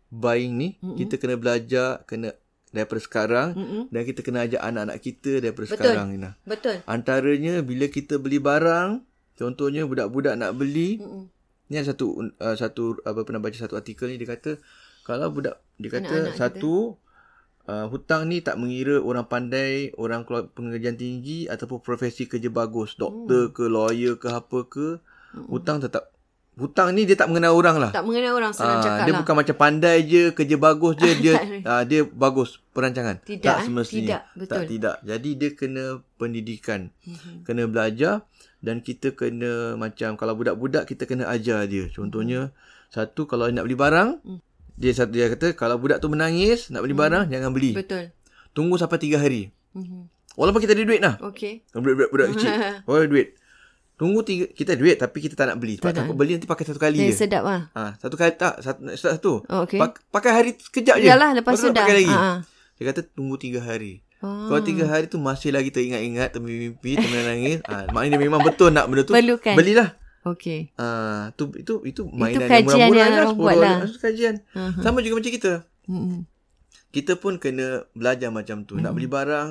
buying 0.08 0.56
ni 0.56 0.68
mm-hmm. 0.80 0.96
kita 0.96 1.14
kena 1.20 1.34
belajar 1.36 1.88
kena 2.08 2.32
daripada 2.72 3.00
sekarang 3.00 3.48
Mm-mm. 3.56 3.82
dan 3.88 4.02
kita 4.04 4.20
kena 4.24 4.44
ajak 4.44 4.60
anak-anak 4.60 4.98
kita 5.00 5.32
daripada 5.40 5.66
Betul. 5.70 5.76
sekarang 5.80 6.06
ni 6.12 6.16
nak. 6.20 6.34
Betul. 6.44 6.76
Antaranya 6.84 7.54
bila 7.62 7.86
kita 7.88 8.20
beli 8.20 8.36
barang 8.42 9.00
contohnya 9.36 9.84
budak-budak 9.84 10.34
nak 10.36 10.56
beli 10.56 11.00
Mm-mm. 11.00 11.28
ni 11.72 11.74
ada 11.76 11.92
satu 11.92 12.20
uh, 12.20 12.56
satu 12.56 13.00
apa 13.04 13.22
pernah 13.22 13.40
baca 13.40 13.56
satu 13.56 13.78
artikel 13.78 14.10
ni 14.12 14.16
dia 14.20 14.28
kata 14.28 14.60
kalau 15.06 15.30
budak 15.30 15.62
dia 15.78 15.88
kata 15.92 16.08
Anak-anak 16.08 16.34
kita. 16.34 16.40
satu 16.40 16.74
uh, 17.68 17.86
hutang 17.90 18.30
ni 18.30 18.40
tak 18.40 18.56
mengira 18.56 18.98
orang 19.02 19.26
pandai, 19.28 19.92
orang 19.98 20.24
pengajian 20.26 20.96
tinggi 20.96 21.46
ataupun 21.50 21.82
profesi 21.82 22.26
kerja 22.26 22.48
bagus, 22.48 22.96
doktor 22.96 23.52
ke, 23.52 23.66
lawyer 23.66 24.16
ke 24.16 24.30
apa 24.30 24.58
ke, 24.66 24.98
hutang 25.50 25.82
tetap 25.82 26.15
hutang 26.56 26.88
ni 26.90 27.04
dia 27.04 27.14
tak 27.14 27.28
mengenal 27.28 27.52
orang 27.52 27.76
lah. 27.76 27.90
Tak 27.90 28.02
mengenal 28.02 28.32
orang 28.34 28.50
senang 28.50 28.80
Ah, 28.80 28.82
cakap 28.82 29.04
dia 29.04 29.12
lah. 29.12 29.20
bukan 29.20 29.34
macam 29.36 29.56
pandai 29.56 29.96
je, 30.02 30.22
kerja 30.30 30.56
bagus 30.56 30.94
je, 30.96 31.10
dia 31.14 31.34
Tak. 31.36 31.64
ah, 31.64 31.82
dia 31.82 32.00
bagus 32.02 32.58
perancangan. 32.70 33.20
Tidak, 33.20 33.44
tak 33.44 33.56
eh? 33.56 33.64
semestinya. 33.64 34.08
Tidak, 34.08 34.22
betul. 34.34 34.54
Tak 34.54 34.62
tidak. 34.66 34.96
Jadi 35.02 35.30
dia 35.34 35.50
kena 35.52 35.84
pendidikan. 36.16 36.80
Mhm. 37.02 37.44
Kena 37.44 37.62
belajar 37.66 38.24
dan 38.58 38.80
kita 38.80 39.12
kena 39.12 39.52
macam 39.74 40.14
kalau 40.14 40.32
budak-budak 40.34 40.84
kita 40.84 41.04
kena 41.04 41.28
ajar 41.28 41.64
dia. 41.64 41.86
Contohnya 41.88 42.50
satu 42.88 43.24
kalau 43.24 43.46
nak 43.46 43.62
beli 43.62 43.76
barang, 43.76 44.08
Hmm. 44.18 44.40
dia 44.74 44.92
satu 44.92 45.12
dia 45.12 45.28
kata 45.28 45.52
kalau 45.52 45.76
budak 45.76 45.98
tu 45.98 46.08
menangis 46.08 46.68
nak 46.68 46.80
beli 46.80 46.92
barang 46.92 47.28
jangan 47.28 47.50
beli. 47.50 47.72
Betul. 47.72 48.16
Tunggu 48.50 48.74
sampai 48.74 48.96
tiga 48.96 49.16
hari. 49.18 49.52
Mhm. 49.72 50.08
Walaupun 50.34 50.60
kita 50.60 50.72
ada 50.72 50.82
duit 50.82 51.00
lah. 51.00 51.16
Okey. 51.22 51.64
Budak-budak 51.70 52.08
budak 52.10 52.26
kecil. 52.32 52.52
Oh 52.88 53.00
duit. 53.02 53.36
Tunggu 53.96 54.20
tiga, 54.20 54.44
kita 54.46 54.76
duit 54.76 54.94
tapi 54.94 55.18
kita 55.18 55.32
tak 55.32 55.48
nak 55.48 55.56
beli. 55.56 55.80
Sebab 55.80 55.88
Tak 55.88 55.96
takut 55.98 56.14
beli 56.14 56.36
nanti 56.36 56.44
pakai 56.44 56.64
satu 56.64 56.76
kali 56.76 57.00
Eh, 57.00 57.08
je. 57.08 57.16
sedap 57.16 57.42
lah. 57.42 57.72
Ha, 57.72 57.96
satu 57.96 58.12
kali 58.12 58.32
tak, 58.34 58.60
satu, 58.60 58.80
satu. 58.92 59.32
Oh, 59.42 59.64
okey. 59.64 59.80
Pak, 59.80 60.04
pakai 60.12 60.32
hari 60.32 60.50
sekejap 60.52 61.00
je. 61.00 61.08
Yalah, 61.08 61.32
lepas 61.32 61.56
tu 61.56 61.72
dah. 61.72 61.80
Pakai 61.80 61.96
lagi. 61.96 62.12
Ha, 62.12 62.20
ha. 62.20 62.34
Dia 62.76 62.84
kata 62.86 63.00
tunggu 63.08 63.36
tiga 63.36 63.64
hari. 63.64 64.04
Ah. 64.18 64.48
Kalau 64.48 64.60
tiga 64.60 64.84
hari 64.84 65.08
tu 65.08 65.16
masih 65.16 65.48
lagi 65.48 65.68
teringat-ingat, 65.68 66.28
termimpi, 66.30 66.92
ternangis. 66.94 67.64
ha, 67.64 67.88
maknanya 67.88 68.14
dia 68.14 68.22
memang 68.22 68.44
betul 68.44 68.68
nak 68.68 68.84
benda 68.84 69.02
tu. 69.02 69.12
Perlukan. 69.12 69.56
Belilah. 69.56 69.96
Okey. 70.26 70.76
Ah, 70.76 71.32
tu 71.32 71.54
itu 71.54 71.80
itu 71.82 72.04
mainan 72.04 72.44
kajian 72.44 72.60
yang 72.82 72.90
murah-murah 72.90 72.98
yang 72.98 73.08
lah, 73.08 73.16
orang 73.22 73.30
10 73.30 73.40
buat 73.40 73.54
dolar. 73.54 73.68
lah. 73.70 73.86
Itu 73.86 74.00
kajian. 74.02 74.34
Uh-huh. 74.50 74.82
Sama 74.82 74.98
juga 75.00 75.14
macam 75.14 75.32
kita. 75.32 75.52
Mm-mm. 75.86 76.20
Kita 76.90 77.12
pun 77.14 77.32
kena 77.36 77.66
belajar 77.92 78.28
macam 78.28 78.60
tu. 78.62 78.74
Nak 78.74 78.90
beli 78.90 79.06
barang, 79.06 79.48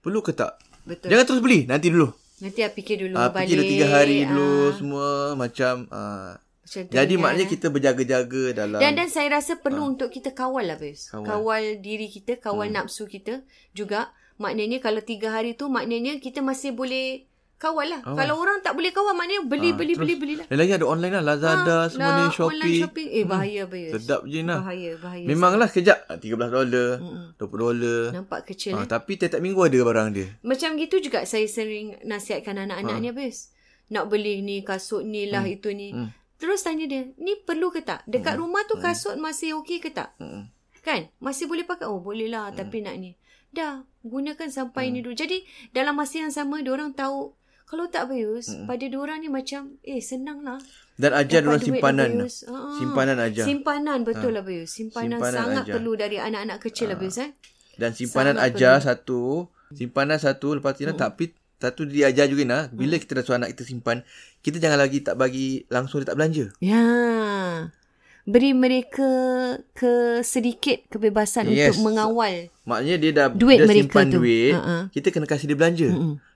perlu 0.00 0.20
ke 0.20 0.32
tak? 0.32 0.56
Betul. 0.82 1.08
Jangan 1.08 1.24
terus 1.26 1.40
beli, 1.40 1.66
nanti 1.66 1.88
dulu. 1.88 2.08
Nanti 2.42 2.60
I 2.60 2.68
fikir 2.68 3.06
dulu 3.06 3.14
Ah, 3.14 3.30
balik. 3.30 3.54
fikir 3.54 3.62
tiga 3.62 3.86
hari 3.86 4.26
dulu 4.26 4.50
ah, 4.50 4.70
semua 4.74 5.08
macam 5.38 5.74
ah. 5.94 6.34
macam 6.36 6.80
tu 6.82 6.90
Jadi 6.90 7.14
kan, 7.14 7.22
maknanya 7.22 7.46
kita 7.46 7.66
berjaga-jaga 7.70 8.42
dalam 8.52 8.78
Dan 8.82 8.92
dan 8.98 9.08
saya 9.08 9.28
rasa 9.30 9.54
perlu 9.54 9.94
untuk 9.94 10.10
kita 10.10 10.34
kawal 10.34 10.66
lah 10.66 10.74
Bez. 10.74 11.06
Kawal. 11.08 11.26
Kawal. 11.26 11.62
diri 11.78 12.10
kita, 12.10 12.42
kawal 12.42 12.68
nafsu 12.68 13.06
kita 13.06 13.46
juga. 13.70 14.10
Maknanya 14.42 14.82
kalau 14.82 14.98
tiga 14.98 15.30
hari 15.30 15.54
tu 15.54 15.70
maknanya 15.70 16.18
kita 16.18 16.42
masih 16.42 16.74
boleh 16.74 17.30
kawal 17.62 17.86
lah. 17.86 18.02
Oh. 18.02 18.18
Kalau 18.18 18.34
orang 18.36 18.58
tak 18.58 18.74
boleh 18.74 18.90
kawal 18.90 19.14
maknanya 19.14 19.46
beli 19.46 19.70
Ah, 19.70 19.78
beli 19.78 19.94
terus. 19.94 20.02
beli 20.02 20.14
beli 20.18 20.34
lah. 20.34 20.46
Lagi 20.50 20.72
ada 20.74 20.84
online 20.84 21.14
lah 21.14 21.24
Lazada 21.24 21.76
Ah, 21.78 21.82
semua 21.86 22.10
ni 22.10 22.22
lah, 22.26 22.30
Shopee. 22.30 22.50
Online 22.50 22.74
shopping. 22.76 23.08
Eh 23.08 23.24
bahaya 23.24 23.62
Bez. 23.64 23.90
Sedap 23.94 24.20
je 24.24 24.40
nah. 24.42 24.58
Bahaya, 24.58 24.90
bahaya. 24.98 25.24
Memanglah 25.24 25.68
kejap 25.68 25.98
ah, 26.04 26.18
13 26.18 26.50
dolar, 26.50 26.90
Mm-mm. 26.98 27.26
20 27.38 27.46
dolar. 27.62 28.02
Nampak 28.12 28.40
kecil 28.44 28.74
Ah, 28.74 28.82
eh. 28.82 28.88
tapi 28.90 29.14
tiap-tiap 29.14 29.38
minggu 29.38 29.62
ada 29.62 29.78
barang 29.78 30.08
dia. 30.10 30.26
Macam 30.42 30.74
gitu 30.74 30.96
juga 30.98 31.22
saya 31.22 31.46
sering 31.46 32.02
nasihatkan 32.02 32.58
anak-anak 32.58 32.94
Ha. 32.94 33.00
ni 33.00 33.08
habis. 33.08 33.54
Nak 33.88 34.08
beli 34.08 34.42
ni 34.42 34.60
kasut 34.60 35.06
ni 35.06 35.30
lah 35.30 35.46
itu 35.46 35.70
ni. 35.70 35.94
Hmm. 35.94 36.10
Terus 36.36 36.58
tanya 36.60 36.84
dia, 36.84 37.06
ni 37.16 37.38
perlu 37.38 37.70
ke 37.70 37.80
tak? 37.80 38.02
Dekat 38.04 38.34
rumah 38.34 38.66
tu 38.66 38.74
kasut 38.76 39.14
masih 39.14 39.62
okey 39.62 39.78
ke 39.78 39.94
tak? 39.94 40.10
Hmm. 40.18 40.50
Kan? 40.82 41.06
Masih 41.16 41.46
boleh 41.46 41.62
pakai? 41.62 41.86
Oh 41.86 42.02
boleh 42.02 42.26
lah 42.26 42.50
tapi 42.50 42.82
nak 42.82 42.98
ni. 42.98 43.14
Dah, 43.48 43.84
gunakan 44.02 44.48
sampai 44.48 44.88
ni 44.88 44.98
dulu. 44.98 45.12
Jadi 45.12 45.44
dalam 45.70 45.94
masa 45.94 46.18
yang 46.18 46.32
sama, 46.32 46.58
orang 46.64 46.90
tahu 46.90 47.36
kalau 47.72 47.88
tak 47.88 48.04
Bayus, 48.06 48.52
pada 48.62 48.84
orang 48.92 49.18
ni 49.18 49.28
macam, 49.28 49.80
eh 49.80 49.96
senang 49.98 50.44
lah. 50.44 50.60
Dan 50.94 51.16
ajar 51.16 51.40
duit 51.40 51.64
simpanan. 51.64 52.20
lah. 52.20 52.28
Ha. 52.28 52.56
Simpanan 52.76 53.16
ajar. 53.18 53.44
Simpanan 53.44 53.98
betul 54.04 54.30
lah 54.30 54.44
Bayus. 54.44 54.68
Simpanan, 54.70 55.16
Simpanan 55.16 55.32
sangat 55.34 55.64
ajar. 55.64 55.74
perlu 55.74 55.92
dari 55.94 56.16
anak-anak 56.16 56.60
kecil 56.60 56.86
lah 56.86 56.96
Bayus. 56.96 57.16
Eh? 57.16 57.32
Dan 57.74 57.90
simpanan 57.90 58.36
Sangat 58.36 58.52
ajar 58.52 58.74
satu, 58.78 59.20
simpanan 59.72 60.20
satu 60.20 60.52
lepas 60.52 60.76
tu 60.76 60.84
Hmm. 60.84 60.92
tapi 60.94 61.32
satu 61.56 61.88
dia 61.88 62.06
ajar 62.06 62.26
juga 62.26 62.44
nah. 62.44 62.62
Bila 62.68 63.00
kita 63.00 63.16
dah 63.16 63.22
suruh 63.22 63.38
anak 63.38 63.56
kita 63.56 63.64
simpan, 63.64 64.04
kita 64.38 64.58
jangan 64.58 64.76
lagi 64.76 65.00
tak 65.00 65.16
bagi 65.16 65.64
langsung 65.66 66.04
dia 66.04 66.12
tak 66.12 66.18
belanja. 66.18 66.52
Ya. 66.58 66.84
Beri 68.22 68.52
mereka 68.52 69.10
ke 69.72 69.92
sedikit 70.22 70.86
kebebasan 70.88 71.48
Yes. 71.48 71.74
untuk 71.74 71.88
mengawal. 71.88 72.52
Maknanya 72.62 72.96
dia 72.96 73.10
dah 73.12 73.26
Duit 73.28 73.58
dia 73.58 73.66
mereka 73.66 73.82
simpan 73.88 74.04
tu. 74.06 74.20
duit, 74.20 74.52
Ha-ha. 74.52 74.76
kita 74.90 75.08
kena 75.08 75.24
kasih 75.24 75.48
dia 75.48 75.56
belanja. 75.56 75.88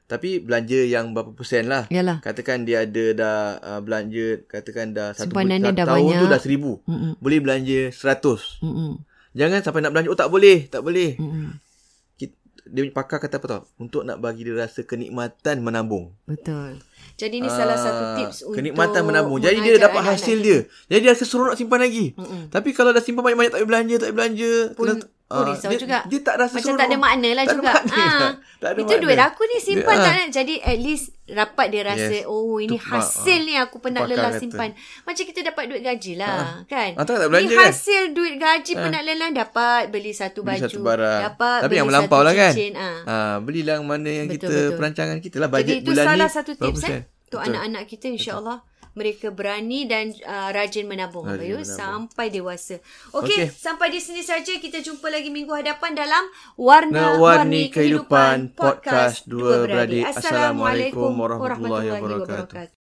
Tapi 0.06 0.38
belanja 0.38 0.80
yang 0.80 1.10
berapa 1.10 1.34
persen 1.34 1.66
lah. 1.66 1.90
Yalah. 1.90 2.22
Katakan 2.22 2.62
dia 2.62 2.86
ada 2.86 3.04
dah 3.12 3.36
uh, 3.58 3.80
belanja, 3.82 4.46
katakan 4.46 4.94
dah 4.94 5.10
satu, 5.10 5.34
satu 5.34 5.34
dah 5.34 5.82
tahun 5.84 5.98
banyak. 6.06 6.20
tu 6.22 6.26
dah 6.30 6.40
seribu. 6.40 6.72
Mm-mm. 6.84 7.18
Boleh 7.18 7.38
belanja 7.38 7.90
seratus. 7.90 8.62
Mm-mm. 8.62 9.02
Jangan 9.34 9.60
sampai 9.60 9.82
nak 9.82 9.92
belanja, 9.92 10.08
oh 10.08 10.16
tak 10.16 10.30
boleh, 10.30 10.70
tak 10.70 10.80
boleh. 10.80 11.18
Mm-mm. 11.18 11.58
Kita, 12.14 12.34
dia 12.64 12.82
pakar 12.88 13.18
kata 13.18 13.36
apa 13.36 13.46
tau? 13.46 13.62
Untuk 13.76 14.06
nak 14.06 14.16
bagi 14.16 14.46
dia 14.46 14.54
rasa 14.56 14.80
kenikmatan 14.80 15.58
menabung. 15.58 16.14
Betul. 16.22 16.78
Jadi 17.16 17.40
ni 17.40 17.48
salah 17.48 17.74
satu 17.74 18.02
Ah, 18.04 18.14
tips 18.14 18.44
untuk 18.44 18.60
Kenikmatan 18.60 19.02
menabung. 19.02 19.40
Jadi 19.40 19.58
dia 19.58 19.80
dapat 19.80 20.06
hasil 20.06 20.38
dia. 20.38 20.58
Jadi 20.86 21.00
dia 21.00 21.10
rasa 21.10 21.24
seronok 21.24 21.56
simpan 21.56 21.80
lagi. 21.80 22.14
Mm-mm. 22.14 22.46
Tapi 22.46 22.70
kalau 22.70 22.94
dah 22.94 23.00
simpan 23.00 23.24
banyak-banyak 23.24 23.50
tak 23.50 23.58
boleh 23.58 23.68
belanja, 23.68 23.94
tak 23.96 24.04
boleh 24.04 24.14
belanja. 24.14 24.52
Pun, 24.70 24.86
kena- 24.86 25.08
pun 25.28 25.42
ah, 25.42 25.46
risau 25.48 25.68
dia, 25.68 25.80
juga. 25.80 25.98
Dia 26.06 26.20
tak 26.20 26.34
rasa 26.36 26.54
Macam 26.54 26.62
seronok. 26.64 26.78
tak 26.78 26.86
ada 26.86 26.96
makna 26.96 27.28
lah 27.28 27.34
Tak 27.36 27.48
ada 27.48 27.54
juga. 27.56 27.72
makna. 27.72 27.98
Ah, 27.98 28.30
Tak 28.56 28.68
ada 28.68 28.78
Itu 28.78 28.86
makna. 28.88 29.02
duit 29.02 29.18
aku 29.20 29.42
ni 29.44 29.58
simpan 29.58 29.82
Dia- 29.90 29.98
tak 29.98 30.06
ah. 30.06 30.16
nak. 30.16 30.28
Jadi 30.30 30.54
at 30.60 30.78
least 30.78 31.04
rapat 31.26 31.66
dia 31.66 31.82
rasa 31.82 32.14
Yes. 32.14 32.24
oh 32.24 32.56
ini 32.56 32.68
Tu, 32.70 32.86
hasil 32.86 33.34
ah, 33.36 33.42
ni 33.42 33.54
aku 33.56 33.76
penat 33.76 34.02
lelah 34.06 34.30
kata. 34.30 34.38
simpan. 34.38 34.70
Macam 35.02 35.24
kita 35.24 35.40
dapat 35.42 35.62
duit 35.66 35.82
gaji 35.82 36.12
lah 36.14 36.62
kan. 36.64 36.90
Ah, 36.92 37.02
tak 37.02 37.14
nak 37.16 37.28
belanja 37.28 37.42
ni 37.44 37.52
kan? 37.52 37.66
hasil 37.66 38.02
duit 38.12 38.34
gaji 38.36 38.72
penat 38.72 39.02
lelah 39.02 39.30
dapat 39.34 39.82
beli 39.88 40.12
satu 40.12 40.40
Beli 40.40 40.56
baju. 40.56 40.62
satu 40.64 40.78
barang. 40.80 41.20
Dapat 41.26 41.58
Tapi 41.58 41.66
beli 41.66 41.76
yang 41.76 41.88
melampau 41.90 42.16
satu 42.16 42.26
lah 42.26 42.34
kan. 42.36 42.52
Ah. 42.72 42.98
Ah, 43.04 43.34
belilah 43.38 43.76
mana 43.80 44.06
yang 44.08 44.26
Betul, 44.26 44.38
kita 44.40 44.54
betul. 44.54 44.76
perancangan 44.78 45.18
kita 45.18 45.36
lah. 45.36 45.48
Jadi 45.48 45.56
Bajet 45.58 45.76
itu 45.76 45.88
bulan 45.88 46.06
salah 46.06 46.16
ni. 46.22 46.34
satu 46.34 46.50
berapa 46.52 46.66
tips 46.70 46.82
eh 46.86 47.02
untuk 47.26 47.40
anak-anak 47.42 47.82
kita 47.84 48.06
insya-Allah 48.08 48.58
mereka 48.96 49.28
berani 49.28 49.84
dan 49.84 50.10
uh, 50.24 50.50
rajin 50.50 50.88
menabung 50.88 51.28
Rajin 51.28 51.36
Bayus 51.36 51.68
menabung. 51.68 51.78
sampai 51.78 52.26
dewasa. 52.32 52.80
Okey, 53.12 53.46
Okey. 53.46 53.52
sampai 53.52 53.92
di 53.92 54.00
sini 54.00 54.24
saja 54.24 54.56
kita 54.56 54.80
jumpa 54.80 55.12
lagi 55.12 55.28
minggu 55.28 55.52
hadapan 55.52 55.92
dalam 55.92 56.24
Warna-Warni 56.56 57.68
Kehidupan 57.68 58.50
Kehidupan 58.50 58.56
Podcast 58.56 59.28
Dua 59.28 59.68
Beradik. 59.68 60.08
Assalamualaikum 60.08 61.12
warahmatullahi 61.12 61.92
wabarakatuh. 61.92 62.75